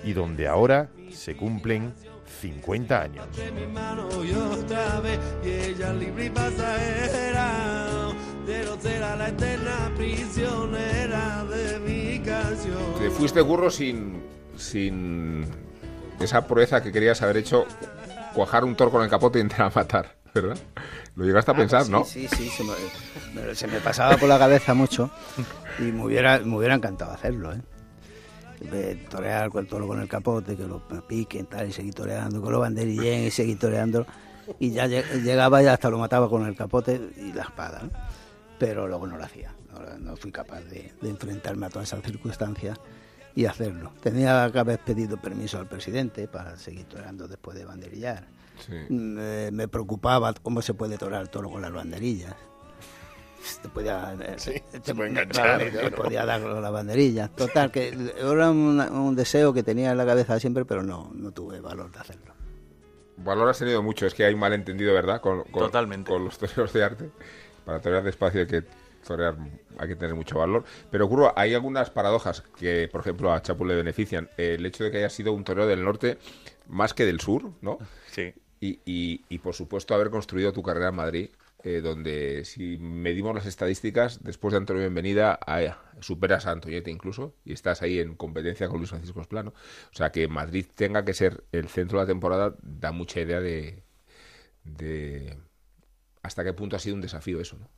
[0.05, 1.93] y donde ahora se cumplen
[2.41, 3.27] 50 años.
[12.99, 14.23] Te fuiste burro sin,
[14.57, 15.47] sin
[16.21, 17.67] esa proeza que querías haber hecho,
[18.35, 20.57] cuajar un toro con el capote y entrar a matar, ¿verdad?
[21.19, 22.05] Lo llegaste a ah, pensar, ¿no?
[22.05, 25.11] Sí, sí, se me, se me, pasaba por la cabeza mucho
[25.81, 27.61] y me hubiera, me hubiera encantado hacerlo, ¿eh?
[28.61, 32.41] De torear con el toro con el capote, que lo piquen tal, y seguir toreando,
[32.41, 34.07] con los banderillén y seguir toreando.
[34.61, 37.91] Y ya llegaba y hasta lo mataba con el capote y la espada, ¿no?
[38.61, 39.53] Pero luego no lo hacía,
[39.99, 42.79] no, fui capaz de, de enfrentarme a todas esas circunstancias
[43.41, 43.93] y hacerlo.
[44.03, 48.27] Tenía que haber pedido permiso al presidente para seguir toreando después de banderillar
[48.89, 52.35] me, preocupaba cómo se puede torar toro con las banderillas.
[53.63, 55.97] te podía, eh, Sí, te- se puede enganchar, claro, te claro.
[55.97, 57.29] podía dar con la banderilla.
[57.29, 61.31] Total, que era un, un deseo que tenía en la cabeza siempre, pero no, no
[61.31, 62.35] tuve valor de hacerlo.
[63.19, 65.21] Valor has tenido mucho, es que hay un malentendido, ¿verdad?
[65.21, 66.11] Con, con- Totalmente.
[66.11, 67.11] Con los toreros de arte.
[67.65, 68.65] Para torear despacio hay que
[69.07, 69.37] torear,
[69.79, 70.65] hay que tener mucho valor.
[70.91, 74.29] Pero, Curro, hay algunas paradojas que, por ejemplo, a Chapu le benefician.
[74.37, 76.19] El hecho de que haya sido un torero del norte
[76.67, 77.79] más que del sur, ¿no?
[78.11, 78.33] Sí.
[78.61, 81.31] Y, y- y, por supuesto, haber construido tu carrera en Madrid,
[81.65, 85.39] eh, donde si medimos las estadísticas, después de Antonio Bienvenida,
[86.01, 89.53] superas a Antoñete incluso, y estás ahí en competencia con Luis Francisco Esplano.
[89.93, 93.41] O sea, que Madrid tenga que ser el centro de la temporada da mucha idea
[93.41, 93.83] de,
[94.65, 95.37] de
[96.23, 97.69] hasta qué punto ha sido un desafío eso, ¿no?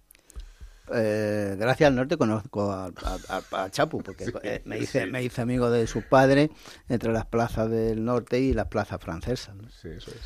[0.92, 3.18] Eh, gracias al norte conozco a, a-
[3.52, 6.50] a- a Chapu, porque eh, me, hice, me hice amigo de su padre
[6.88, 9.54] entre las plazas del norte y las plazas francesas.
[9.54, 9.68] ¿no?
[9.70, 10.20] Sí, eso es.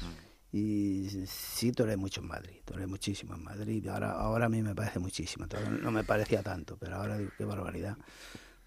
[0.52, 3.86] Y sí, toré mucho en Madrid, toré muchísimo en Madrid.
[3.88, 5.46] Ahora, ahora a mí me parece muchísimo,
[5.82, 7.96] no me parecía tanto, pero ahora digo, qué barbaridad.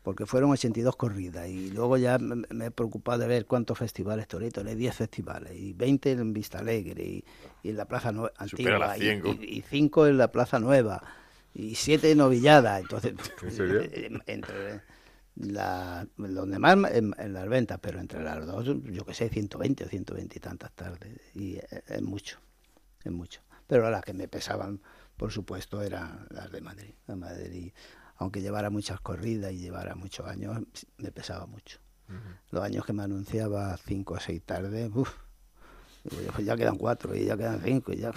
[0.03, 4.27] Porque fueron 82 corridas y luego ya me, me he preocupado de ver cuántos festivales
[4.27, 4.51] toré.
[4.51, 7.25] Toré 10 festivales y 20 en Vista Alegre y,
[7.63, 11.01] y en la Plaza Nue- Antigua y- 100, y, 5 en la Plaza Nueva
[11.57, 12.79] y 7 en Novillada.
[12.79, 13.81] Entonces, ¿En serio?
[13.83, 14.81] eh, entre
[15.35, 19.85] la, los demás en, en las ventas, pero entre las dos, yo que sé, 120
[19.85, 21.19] o 120 y tantas tardes.
[21.33, 22.39] Y es, es mucho,
[23.03, 23.41] es mucho.
[23.65, 24.81] Pero las que me pesaban,
[25.17, 26.93] por supuesto, eran las de Madrid.
[27.07, 27.73] La Madrid,
[28.17, 30.61] aunque llevara muchas corridas y llevara muchos años,
[30.97, 31.79] me pesaba mucho.
[32.51, 35.13] Los años que me anunciaba cinco o seis tardes, uff,
[36.43, 38.11] ya quedan cuatro y ya quedan cinco y ya...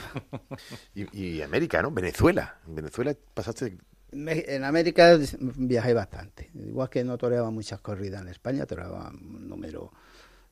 [0.95, 1.91] Y, y América, ¿no?
[1.91, 2.59] Venezuela.
[2.67, 3.79] En Venezuela pasaste...
[4.13, 5.17] En América
[5.57, 6.51] viajé bastante.
[6.55, 9.93] Igual que no toreaba muchas corridas en España, toreaba un número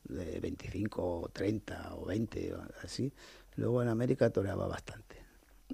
[0.05, 3.12] de 25, 30 o 20, o así.
[3.57, 5.16] Luego en América toreaba bastante.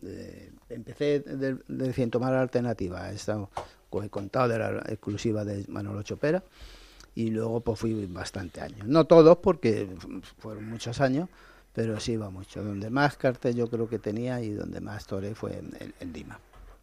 [0.03, 3.51] Eh, empecé de, de Cientomar Alternativa, he estado,
[4.03, 6.43] he contado, de la exclusiva de Manolo Chopera,
[7.15, 8.87] y luego pues fui bastante años.
[8.87, 9.89] No todos, porque
[10.39, 11.29] fueron muchos años,
[11.75, 12.63] pero sí iba mucho.
[12.63, 16.13] Donde más cartel yo creo que tenía y donde más toré fue en, en- en
[16.13, 16.39] Lima.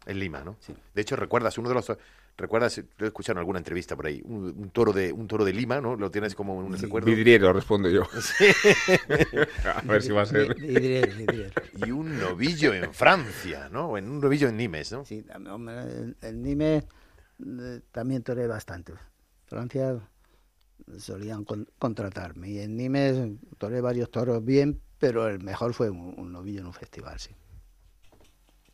[0.06, 0.56] En Lima, ¿no?
[0.60, 0.74] Sí.
[0.94, 1.92] De hecho, recuerdas uno de los
[2.36, 5.44] recuerdas, lo he escuchado en alguna entrevista por ahí, un, un toro de un toro
[5.44, 5.96] de Lima, ¿no?
[5.96, 7.06] Lo tienes como un recuerdo.
[7.06, 8.02] Vidriero, respondo yo.
[9.64, 10.54] a ver si va a ser.
[10.54, 11.50] Vidriero, vidriero.
[11.86, 13.90] Y un novillo en Francia, ¿no?
[13.90, 15.04] O en un novillo en Nimes, ¿no?
[15.04, 16.84] Sí, tam- hombre, el, el Nime
[17.44, 18.94] eh, también toré bastante.
[19.46, 20.00] Francia
[20.98, 23.18] solían con- contratarme y en Nimes
[23.58, 27.34] toré varios toros bien, pero el mejor fue un, novillo en un festival, sí.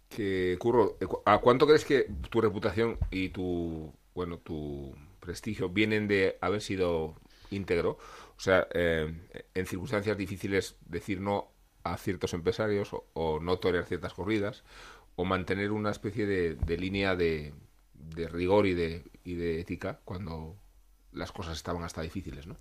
[0.09, 6.09] Que, Curro, eh, ¿a cuánto crees que tu reputación y tu, bueno, tu prestigio vienen
[6.09, 7.15] de haber sido
[7.51, 7.99] íntegro?
[8.37, 9.13] O sea, eh,
[9.55, 11.49] en circunstancias difíciles decir no
[11.85, 14.65] a ciertos empresarios o, o no torear ciertas corridas
[15.17, 17.55] o mantener una especie de, de línea de,
[17.95, 20.57] de rigor y de, y de ética cuando
[21.13, 22.57] las cosas estaban hasta difíciles, ¿no?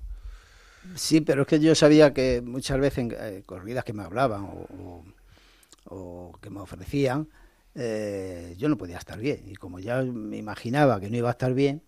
[0.96, 4.44] Sí, pero es que yo sabía que muchas veces en eh, corridas que me hablaban
[4.46, 5.06] o, o-
[5.90, 7.30] o que me ofrecían,
[7.76, 9.44] eh, yo no podía estar bien.
[9.48, 11.84] Y como ya me imaginaba que no iba a estar bien,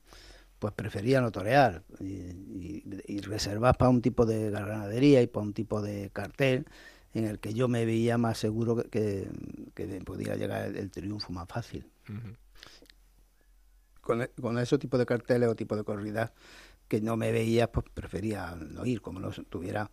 [0.60, 5.46] pues prefería no torear y, y- y reservar para un tipo de ganadería y para
[5.46, 6.66] un tipo de cartel
[7.14, 9.30] en el que yo me veía más seguro que,
[9.76, 11.88] que, podía llegar el, el triunfo más fácil.
[14.42, 16.32] Con ese tipo de carteles o tipo de corridas
[16.90, 19.90] que no me veía, pues prefería no ir, como no tuviera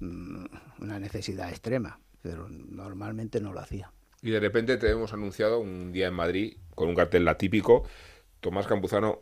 [0.00, 0.46] mm,
[0.80, 3.92] una necesidad extrema, pero normalmente no lo hacía.
[4.22, 7.84] Y de repente te hemos anunciado un día en Madrid con un cartel atípico,
[8.40, 9.20] Tomás Campuzano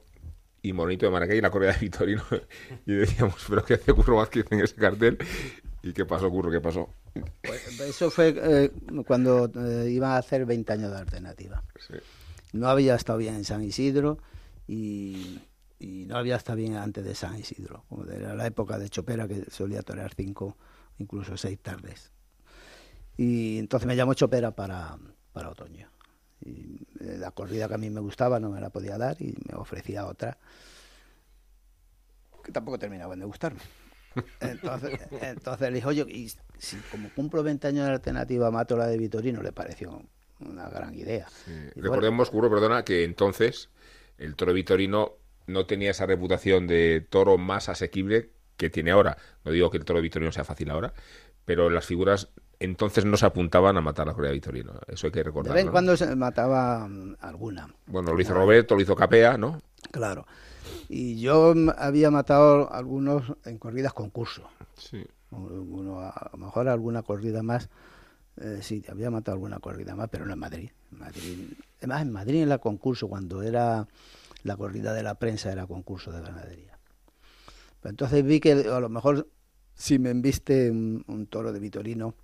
[0.63, 2.23] y Monito de Maracay y la correa de Vitorino.
[2.87, 5.19] Y decíamos, pero ¿qué hace Curro Vázquez en ese cartel?
[5.83, 6.51] ¿Y qué pasó, Curro?
[6.51, 6.89] ¿Qué pasó?
[7.43, 8.71] Pues eso fue eh,
[9.07, 11.63] cuando eh, iba a hacer 20 años de alternativa.
[11.79, 11.95] Sí.
[12.53, 14.19] No había estado bien en San Isidro
[14.67, 15.41] y,
[15.79, 17.85] y no había estado bien antes de San Isidro.
[17.89, 20.57] Como era la época de Chopera que solía torear cinco,
[20.99, 22.13] incluso seis tardes.
[23.17, 24.99] Y entonces me llamó Chopera para,
[25.33, 25.91] para otoño.
[26.45, 29.35] Y eh, la corrida que a mí me gustaba no me la podía dar y
[29.49, 30.39] me ofrecía otra
[32.47, 33.61] que tampoco terminaban de gustarme.
[34.41, 38.87] Entonces, entonces le dije, oye, y si como cumplo 20 años de alternativa mato la
[38.87, 40.01] de Vitorino, le pareció
[40.41, 41.29] una gran idea.
[41.29, 41.53] Sí.
[41.75, 43.69] Recordemos, Curro, perdona, que entonces
[44.19, 45.13] el toro Vitorino
[45.47, 49.17] no tenía esa reputación de toro más asequible que tiene ahora.
[49.45, 50.93] No digo que el toro Vitorino sea fácil ahora,
[51.45, 54.73] pero las figuras entonces no se apuntaban a matar a la correa de Vitorino.
[54.89, 55.55] Eso hay que De recordarlo.
[55.55, 55.73] vez en ¿no?
[55.73, 57.69] cuando se mataba mm, alguna.
[57.87, 59.61] Bueno, lo hizo Roberto, lo hizo Capea, ¿no?
[59.93, 60.27] Claro.
[60.89, 64.49] Y yo había matado algunos en corridas concurso.
[64.77, 65.05] Sí.
[65.31, 67.69] Uno, a lo mejor alguna corrida más.
[68.41, 70.71] eh, sí, había matado alguna corrida más, pero no en Madrid.
[70.93, 71.49] En Madrid
[71.79, 73.89] Además, en Madrid, en la concurso, cuando era
[74.45, 76.79] la corrida de la prensa, era concurso de ganadería.
[77.81, 79.29] Pero entonces vi que a lo mejor
[79.75, 82.15] si me enviste un, un toro de Vitorino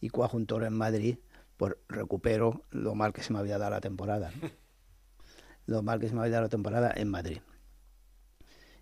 [0.00, 1.18] y cuajo un toro en Madrid,
[1.56, 4.32] pues recupero lo mal que se me había dado la temporada.
[4.42, 4.50] ¿no?
[5.66, 7.38] Lo mal que se me había dado la temporada en Madrid.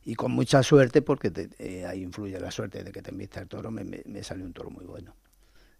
[0.05, 3.41] Y con mucha suerte, porque te- eh, ahí influye la suerte de que te envista
[3.41, 5.14] el toro, me, me- me salió un toro muy bueno.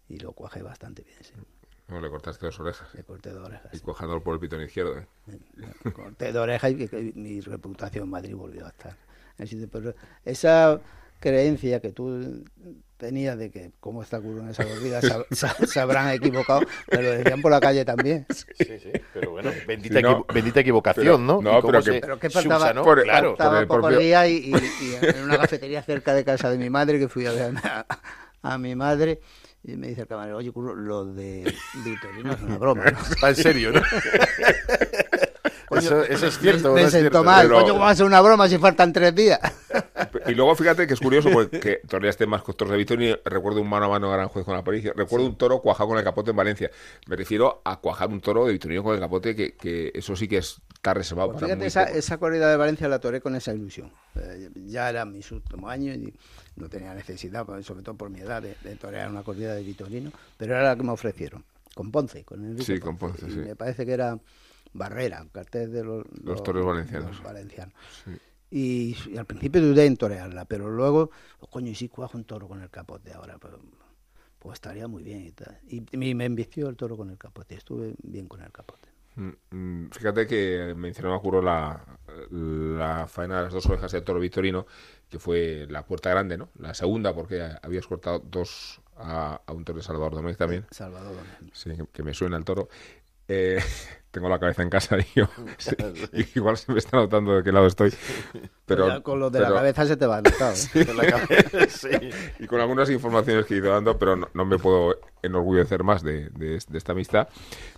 [0.09, 1.33] Y lo cuajé bastante bien, sí.
[1.87, 2.93] No, le cortaste dos orejas.
[2.93, 3.73] Le corté de orejas.
[3.73, 4.97] Y cuajándolo por el pitón izquierdo.
[4.99, 5.07] ¿eh?
[5.83, 8.97] Le corté de orejas y que- que mi reputación en Madrid volvió a estar.
[9.71, 9.93] Pero
[10.25, 10.81] esa
[11.19, 12.43] creencia que tú
[12.97, 16.61] tenías de que cómo está curro en esa corrida se, se- se habrán equivocado,
[16.91, 18.25] me lo decían por la calle también.
[18.31, 18.45] Sí,
[18.79, 20.09] sí, pero bueno, bendita, Sí, no.
[20.11, 21.41] equivo- bendita equivocación, Pero- ¿no?
[21.41, 22.73] no, Y pero que- Pero que faltaba.
[22.83, 23.29] Por- claro.
[23.37, 26.69] faltaba por pocos días y, y- y en una cafetería cerca de casa de mi
[26.69, 27.85] madre, que fui a ver a,
[28.41, 29.21] a mi madre,
[29.67, 31.53] y me dice el camarero, oye, curro, lo de
[31.85, 32.85] Vitorino es una broma.
[32.85, 32.97] ¿no?
[33.23, 33.81] Va en serio, ¿no?
[35.77, 36.73] eso, eso es cierto.
[36.73, 38.93] me ¿no es sentó mal, Pero- coño, ¿cómo va a ser una broma si faltan
[38.93, 39.39] tres días?
[40.25, 43.17] Y luego fíjate que es curioso porque toreaste más con toros de Vitorino.
[43.25, 44.93] Recuerdo un mano a mano gran juez con la policía.
[44.95, 46.69] Recuerdo un toro cuajado con el capote en Valencia.
[47.07, 50.27] Me refiero a cuajar un toro de Vitorino con el capote, que, que eso sí
[50.27, 53.53] que está reservado Pues para fíjate, esa, esa corrida de Valencia la toré con esa
[53.53, 53.91] ilusión.
[54.15, 56.13] Eh, ya era mis últimos años y
[56.57, 59.63] no tenía necesidad, pues, sobre todo por mi edad, de, de torear una corrida de
[59.63, 61.45] Vitorino, pero era la que me ofrecieron,
[61.75, 63.39] con Ponce, con Enrique Sí, con Ponce, sí.
[63.39, 64.19] me parece que era
[64.73, 67.11] Barrera, un cartel de los, Los toros valencianos.
[67.11, 67.73] los valencianos.
[68.03, 68.11] Sí.
[68.49, 72.23] Y, y al principio dudé en torearla, pero luego, oh, coño, y si cuajo un
[72.25, 73.53] toro con el capote ahora, pues,
[74.39, 75.59] pues estaría muy bien y tal.
[75.69, 78.89] Y, y me embistió el toro con el capote, estuve bien con el capote.
[79.15, 81.83] Mm, mm, Fíjate que mencionaba Juro la,
[82.29, 84.67] la faena de las dos orejas del toro Vitorino,
[85.09, 86.49] que fue la puerta grande, ¿no?
[86.59, 90.65] La segunda, porque habías cortado dos a, a un toro de Salvador Domínguez también.
[90.71, 91.57] Salvador Domínguez.
[91.57, 92.67] Sí, que, me suena el toro.
[93.29, 93.59] Eh,
[94.11, 95.75] tengo la cabeza en casa y yo, sí,
[96.35, 97.93] igual se me está notando de qué lado estoy.
[98.65, 100.53] Pero, con lo de pero- la cabeza se te va a notar.
[100.73, 100.85] ¿eh?
[100.95, 102.09] La cabeza, sí.
[102.39, 106.03] y con algunas informaciones que he ido dando, pero no, no me puedo enorgullecer más
[106.03, 107.27] de, de- de esta amistad.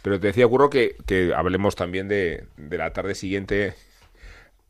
[0.01, 3.75] Pero te decía, Curro, que, que hablemos también de, de la tarde siguiente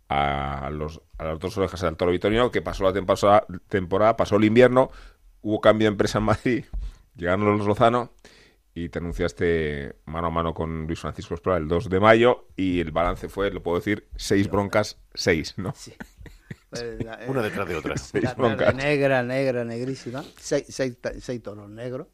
[0.10, 4.38] a, los, a las dos orejas del toro Vitorino, que pasó la temporada, temporada, pasó
[4.38, 4.90] el invierno,
[5.42, 6.66] hubo cambio de empresa en Madrid,
[7.16, 8.14] llegaron los Lozano
[8.74, 12.80] y te anunciaste mano a mano con Luis Francisco Esproa el 2 de mayo y
[12.80, 15.74] el balance fue, lo puedo decir, seis broncas, seis, ¿no?
[15.76, 15.94] Sí.
[16.70, 17.98] Pues la- Una detrás de otra.
[17.98, 18.76] Seis broncas.
[18.76, 20.24] negra, negra, negrísima.
[20.38, 22.06] Seis, seis, seis toros negros.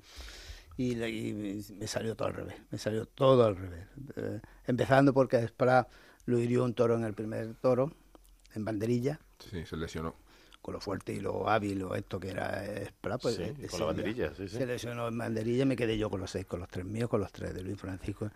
[0.78, 2.56] Y, me salió todo al revés.
[2.72, 3.86] Me salió todo al revés.
[4.16, 5.90] Eh, empezando porque Esprá
[6.26, 7.92] lo hirió un toro en el primer toro,
[8.56, 10.16] en banderilla, Sí, se lesionó.
[10.62, 12.64] con lo fuerte y lo hábil o esto que era.
[13.22, 14.58] Pues, Sí, eh, con la banderilla, sí, sí.
[14.58, 17.10] Se lesionó en banderilla y me quedé yo con los seis, con los tres míos,
[17.10, 18.30] con los tres de Luis Francisco.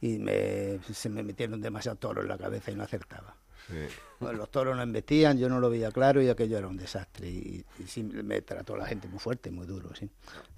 [0.00, 3.36] Y me, se me metieron demasiados toros en la cabeza y no acertaba.
[3.68, 3.74] Sí.
[4.18, 7.28] Pues los toros no embestían, yo no lo veía claro y aquello era un desastre.
[7.28, 10.08] Y, y sí, me trató la gente muy fuerte, muy duro, sí.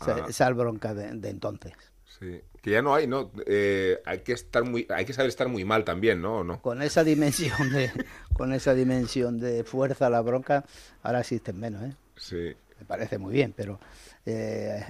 [0.01, 0.27] Esa, Ah.
[0.29, 1.73] esa bronca de, de entonces.
[2.19, 3.31] Sí, que ya no hay, ¿no?
[3.47, 6.39] Eh, hay que estar muy, hay que saber estar muy mal también, ¿no?
[6.39, 6.61] ¿O no?
[6.63, 7.91] Con esa dimensión de,
[8.33, 10.65] con esa dimensión de fuerza, la bronca,
[11.03, 11.97] ahora existen menos, ¿eh?
[12.17, 12.57] Sí.
[12.81, 13.79] Me parece muy bien, pero
[14.25, 14.85] eh,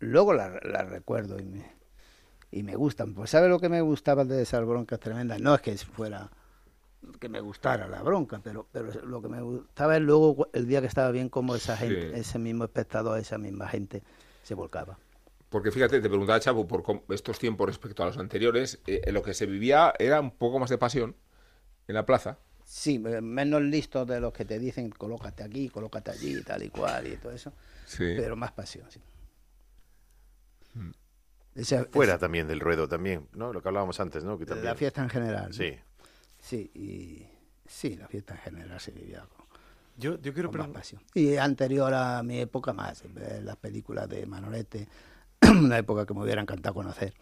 [0.00, 1.64] luego la, la recuerdo y me,
[2.50, 3.14] y me gustan.
[3.14, 5.40] Pues ¿sabe lo que me gustaba de esas broncas tremendas?
[5.40, 6.30] No es que fuera
[7.20, 10.80] que me gustara la bronca, pero, pero lo que me gustaba es luego el día
[10.80, 12.20] que estaba bien como esa gente, Sí.
[12.20, 14.02] ese mismo espectador, esa misma gente
[14.42, 14.98] se volcaba.
[15.48, 16.84] Porque fíjate, te preguntaba Chapo por
[17.14, 20.58] estos tiempos respecto a los anteriores, eh, en lo que se vivía era un poco
[20.58, 21.16] más de pasión
[21.86, 22.38] en la plaza.
[22.64, 26.68] Sí, eh, menos listo de los que te dicen colócate aquí, colócate allí, tal y
[26.68, 27.52] cual y todo eso,
[27.86, 28.12] Sí.
[28.16, 29.00] pero más pasión, sí.
[30.74, 30.90] Mm.
[31.54, 33.52] Ese- Fuera también del ruedo, también, ¿no?
[33.52, 34.38] Lo que hablábamos antes, ¿no?
[34.38, 34.66] Que también...
[34.66, 35.46] la fiesta en general.
[35.48, 35.52] ¿no?
[35.54, 35.74] Sí.
[36.40, 37.26] Sí, y
[37.66, 39.46] sí, la fiesta en general se vivía con,
[39.96, 41.02] Yo, yo quiero con más pasión.
[41.14, 44.86] Y anterior a mi época más, ver las películas de Manolete,
[45.50, 47.14] una época que me hubiera encantado conocer.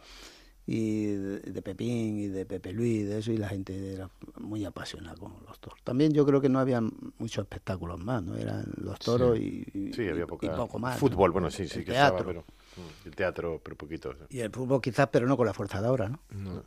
[0.68, 4.10] Y de, de Pepín y de Pepe Luis, de eso, y la gente era
[4.40, 5.78] muy apasionada con los toros.
[5.84, 8.34] También yo creo que no había muchos espectáculos más, ¿no?
[8.36, 10.46] Eran los toros y, y- Sí, había poca...
[10.46, 10.94] y poco más.
[10.94, 10.98] ¿no?
[11.00, 12.18] Fútbol, bueno, sí, sí El que teatro.
[12.18, 12.40] estaba, pero...
[12.42, 15.80] mm, El teatro, pero poquito, sí, Y el fútbol quizás, pero no con la fuerza
[15.80, 16.64] de ahora, ¿no?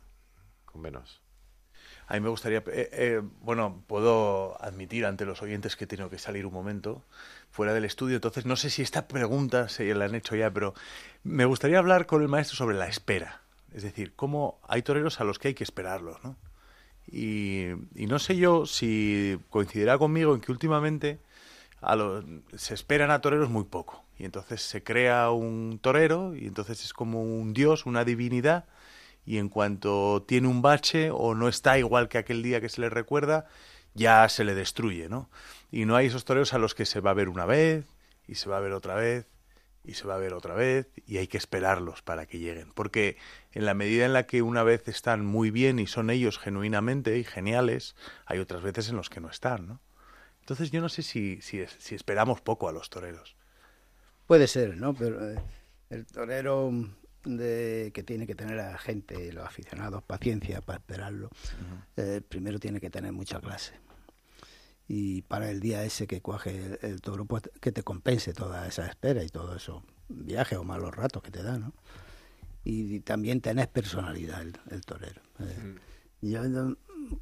[0.64, 1.20] con menos.
[2.10, 6.10] A mí me gustaría, eh, eh, bueno, puedo admitir ante los oyentes que he tenido
[6.10, 7.04] que salir un momento
[7.52, 10.74] fuera del estudio, entonces no sé si esta pregunta se la han hecho ya, pero
[11.22, 13.42] me gustaría hablar con el maestro sobre la espera.
[13.72, 16.34] Es decir, cómo hay toreros a los que hay que esperarlos, ¿no?
[17.06, 21.20] Y, y no sé yo si coincidirá conmigo en que últimamente
[21.80, 22.24] a lo-
[22.56, 24.04] se esperan a toreros muy poco.
[24.18, 28.64] Y entonces se crea un torero y entonces es como un dios, una divinidad.
[29.24, 32.80] Y en cuanto tiene un bache o no está igual que aquel día que se
[32.80, 33.46] le recuerda,
[33.94, 35.30] ya se le destruye, ¿no?
[35.70, 37.86] Y no hay esos toreros a los que se va a ver una vez
[38.26, 39.26] y se va a ver otra vez
[39.84, 42.72] y se va a ver otra vez y hay que esperarlos para que lleguen.
[42.72, 43.16] Porque
[43.52, 47.18] en la medida en la que una vez están muy bien y son ellos genuinamente
[47.18, 47.96] y geniales,
[48.26, 49.80] hay otras veces en los que no están, ¿no?
[50.40, 51.60] Entonces yo no sé si, si,
[51.94, 53.36] esperamos poco a los toreros.
[54.26, 54.94] Puede ser, ¿no?
[54.94, 55.40] Pero eh,
[55.90, 56.72] el torero
[57.24, 61.30] de, que tiene que tener a la gente, los aficionados, paciencia para esperarlo,
[61.96, 63.74] eh, primero tiene que tener mucha clase.
[64.88, 68.66] Y para el día ese que cuaje el, el toro, pues que te compense toda
[68.66, 71.72] esa espera y todo eso, viajes o malos ratos que te da, ¿no?
[72.64, 75.22] Y, también tenés personalidad el, el torero.
[75.38, 75.76] Eh,
[76.22, 76.42] Yo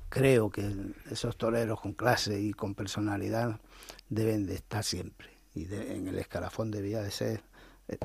[0.09, 0.75] creo que
[1.11, 3.61] esos toreros con clase y con personalidad
[4.09, 5.29] deben de estar siempre.
[5.55, 7.43] Y de- en el escalafón debía de ser
[7.89, 7.99] eh,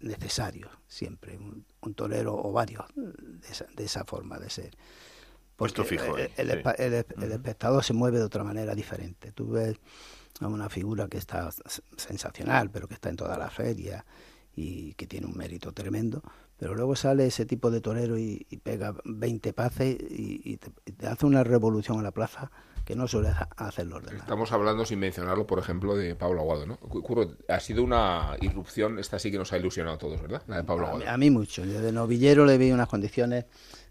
[0.00, 4.76] necesario siempre, un, un torero o varios de esa, de esa forma de ser.
[5.56, 6.68] Puesto Porque fijo, el, eh, el sí.
[6.78, 9.32] el- espectador se mueve de otra manera diferente.
[9.32, 9.76] Tú ves
[10.40, 11.50] a una figura que está
[11.96, 14.04] sensacional, pero que está en toda la feria
[14.56, 16.22] y que tiene un mérito tremendo,
[16.56, 20.70] pero luego sale ese tipo de torero y, y pega 20 pases y, y te,
[20.86, 22.50] y te hace una revolución en la plaza
[22.90, 24.20] que no suele ha- hacer los demás.
[24.22, 26.76] Estamos hablando, sin mencionarlo, por ejemplo, de Pablo Aguado, ¿no?
[26.76, 30.42] Cu- Curro, ha sido una irrupción, esta sí que nos ha ilusionado a todos, ¿verdad?
[30.48, 31.10] La de Pablo A mí, Aguado.
[31.14, 31.64] a mí mucho.
[31.64, 33.44] Yo de novillero le vi unas condiciones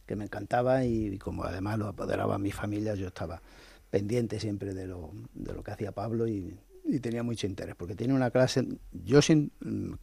[0.05, 3.41] que me encantaban y, como además lo apoderaba mi familia, yo estaba
[3.89, 7.95] pendiente siempre de lo, de lo que hacía Pablo y, y tenía mucho interés, porque
[7.95, 9.93] tiene una clase, yo sin, mm,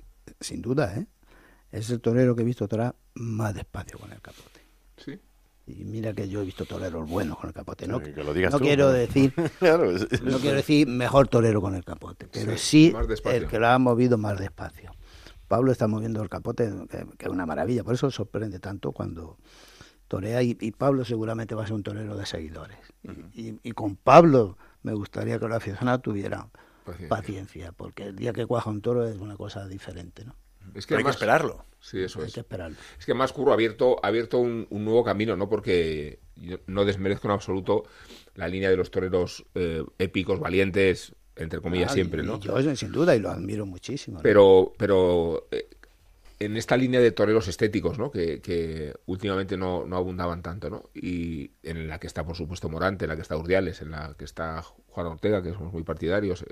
[0.41, 1.07] sin duda, ¿eh?
[1.71, 4.56] es el torero que he visto torar más despacio con el capote.
[5.67, 7.89] Y mira que yo he visto toreros buenos con el capote.
[7.89, 8.93] No, Que lo digas no tú, quiero ¿no?
[8.93, 12.95] decir Claro, es- es- no quiero decir mejor torero con el capote, pero Sí,
[13.25, 14.93] el que lo ha movido más despacio.
[15.49, 19.39] Pablo está moviendo el capote, que, que es una maravilla, por eso sorprende tanto cuando
[20.09, 22.79] torea y, y Pablo seguramente va a ser un torero de seguidores.
[23.35, 26.51] Y con Pablo me gustaría que los aficionados tuvieran
[26.85, 27.09] Paciencia.
[27.09, 30.37] paciencia, porque el día que cuaja un toro es una cosa diferente, ¿no?
[30.75, 31.65] Es Pero hay que esperarlo.
[31.81, 32.35] Sí, eso Hay es.
[32.35, 32.77] que esperarlo.
[32.99, 35.49] Es que más Curro ha abierto, ha abierto un, un nuevo camino, ¿no?
[35.49, 37.85] Porque yo no desmerezco en absoluto
[38.35, 42.41] la línea de los toreros eh, épicos, valientes, entre comillas, Ah, siempre, ¿no?
[42.41, 44.17] yo, sin duda, y lo admiro muchísimo.
[44.19, 44.23] ¿no?
[44.23, 45.69] Pero, pero eh,
[46.41, 48.11] en esta línea de toreros estéticos, ¿no?
[48.11, 50.83] Que, que últimamente no, no abundaban tanto, ¿no?
[50.95, 54.15] Y en la que está, por supuesto, Morante, en la que está Urdiales, en la
[54.19, 56.45] que está Juan Ortega, que somos muy partidarios.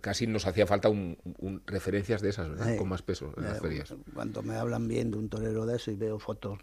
[0.00, 2.76] Casi nos hacía falta un, un- referencias de esas, ¿verdad?
[2.76, 3.94] Con más peso en las Eh, ferias.
[4.14, 6.58] Cuando me hablan bien de un torero de eso y veo fotos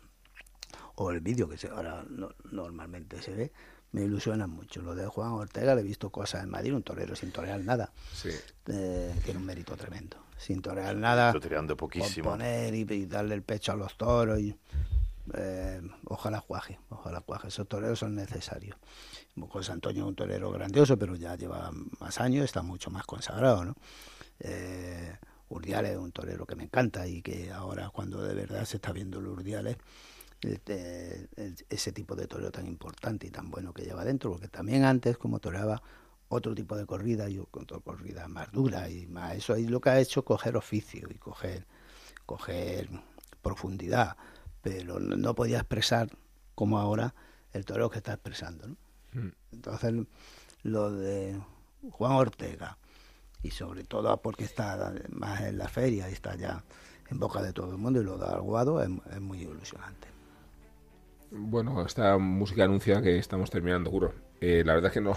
[0.95, 3.51] o el vídeo que se, ahora no- normalmente se ve,
[3.91, 4.81] me ilusionan mucho.
[4.81, 7.91] Lo de Juan Ortega, le he visto cosas en Madrid, un torero sin torear nada.
[8.11, 8.29] Sí.
[8.67, 10.17] Eh, tiene un mérito tremendo.
[10.37, 12.31] Sin torear nada, Toreando poquísimo.
[12.31, 14.39] poner y, y darle el pecho a los toros.
[14.39, 14.55] Y,
[15.35, 17.47] eh, ojalá cuaje, ojalá cuaje.
[17.49, 18.75] Esos toreros son necesarios.
[19.49, 23.65] José Antonio es un torero grandioso, pero ya lleva más años, está mucho más consagrado,
[23.65, 23.75] ¿no?
[24.39, 25.17] Eh,
[25.49, 28.91] Urdiales es un torero que me encanta y que ahora cuando de verdad se está
[28.91, 29.77] viendo el Urdiales,
[30.41, 31.29] este,
[31.69, 35.17] ese tipo de torero tan importante y tan bueno que lleva dentro, porque también antes
[35.17, 35.81] como toreaba
[36.27, 39.89] otro tipo de corrida y otra corrida más dura y más eso es lo que
[39.89, 41.67] ha hecho coger oficio y coger
[43.41, 44.17] profundidad
[44.61, 46.09] pero no podía expresar
[46.55, 47.13] como ahora
[47.51, 48.77] el torero que está expresando ¿no?
[49.51, 49.93] Entonces
[50.63, 51.41] lo de
[51.91, 52.77] Juan Ortega
[53.43, 56.63] y sobre todo porque está más en la feria y está ya
[57.09, 60.09] en boca de todo el mundo y lo de Aguado es, es muy ilusionante
[61.31, 64.13] Bueno, esta música anuncia que estamos terminando, Curro.
[64.39, 65.13] Eh, la verdad es que no,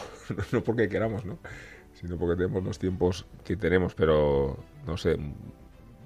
[0.53, 1.38] no porque queramos, ¿no?
[1.92, 5.18] Sino porque tenemos los tiempos que tenemos, pero no sé,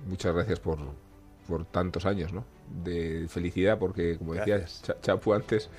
[0.07, 0.79] muchas gracias por,
[1.47, 2.45] por tantos años, ¿no?
[2.67, 4.83] De felicidad, porque como decía Gracias.
[4.83, 5.71] Cha- Chapu antes,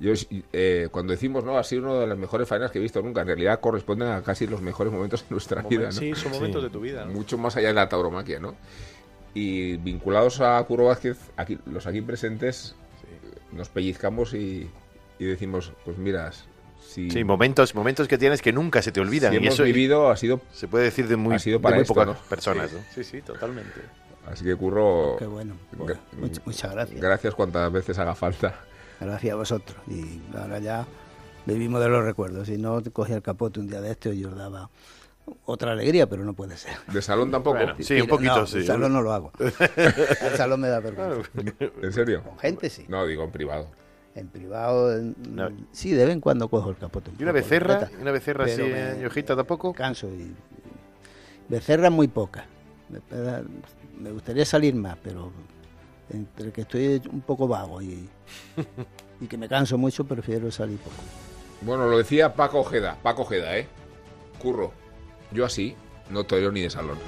[0.00, 0.12] yo
[0.52, 1.56] eh, cuando decimos, ¿no?
[1.56, 4.22] Ha sido una de las mejores faenas que he visto nunca, en realidad corresponden a
[4.22, 5.92] casi los mejores momentos de nuestra vida, ¿no?
[5.92, 7.04] Sí, son momentos de tu vida.
[7.04, 7.12] ¿no?
[7.12, 8.54] mucho más allá de la tauromaquia, ¿no?
[9.34, 12.74] Y vinculados a Curro Vázquez, aquí, los aquí presentes,
[13.52, 14.70] nos pellizcamos y,
[15.18, 16.30] y decimos, pues mira,
[16.80, 19.30] si, Sí, momentos, momentos que tienes que nunca se te olvidan.
[19.32, 20.40] si y hemos eso vivido ha sido...
[20.52, 22.14] se puede decir de muy, ha sido de para muy esto, pocas ¿no?
[22.28, 22.72] personas.
[22.72, 22.78] ¿no?
[22.94, 23.80] Sí, sí, totalmente.
[24.26, 28.54] Así que Curro, qué bueno much- muchas gracias gracias cuantas veces haga falta.
[29.00, 29.76] Gracias a vosotros.
[29.88, 30.86] Y ahora ya
[31.46, 32.46] vivimos de los recuerdos.
[32.48, 34.70] Si no, cogía el capote un día de este y os daba
[35.46, 36.74] otra alegría, pero no puede ser.
[36.92, 37.56] De salón tampoco.
[37.56, 38.58] Bueno, sí, un poquito, no, sí.
[38.58, 39.32] El salón no lo hago.
[39.76, 41.30] El salón me da vergüenza.
[41.82, 42.22] ¿En serio?
[42.22, 42.84] Con gente sí.
[42.88, 43.68] No, digo en privado.
[44.14, 45.48] En privado, en- No.
[45.72, 47.10] sí, de vez en cuando cojo el capote.
[47.18, 47.90] ¿Y una becerra?
[47.98, 49.72] ¿Y una becerra así me- en hojita tampoco?
[49.72, 50.32] Canso y.
[51.48, 52.46] Becerra muy poca.
[52.90, 53.00] Me,
[53.98, 55.32] me gustaría salir más, pero
[56.10, 58.08] entre que estoy un poco vago y,
[59.20, 60.96] y que me canso mucho, prefiero salir poco.
[61.62, 63.66] Bueno, lo decía Paco Ojeda, Paco Ojeda, ¿eh?
[64.38, 64.72] Curro.
[65.32, 65.74] Yo así,
[66.10, 66.98] no torero ni de salón.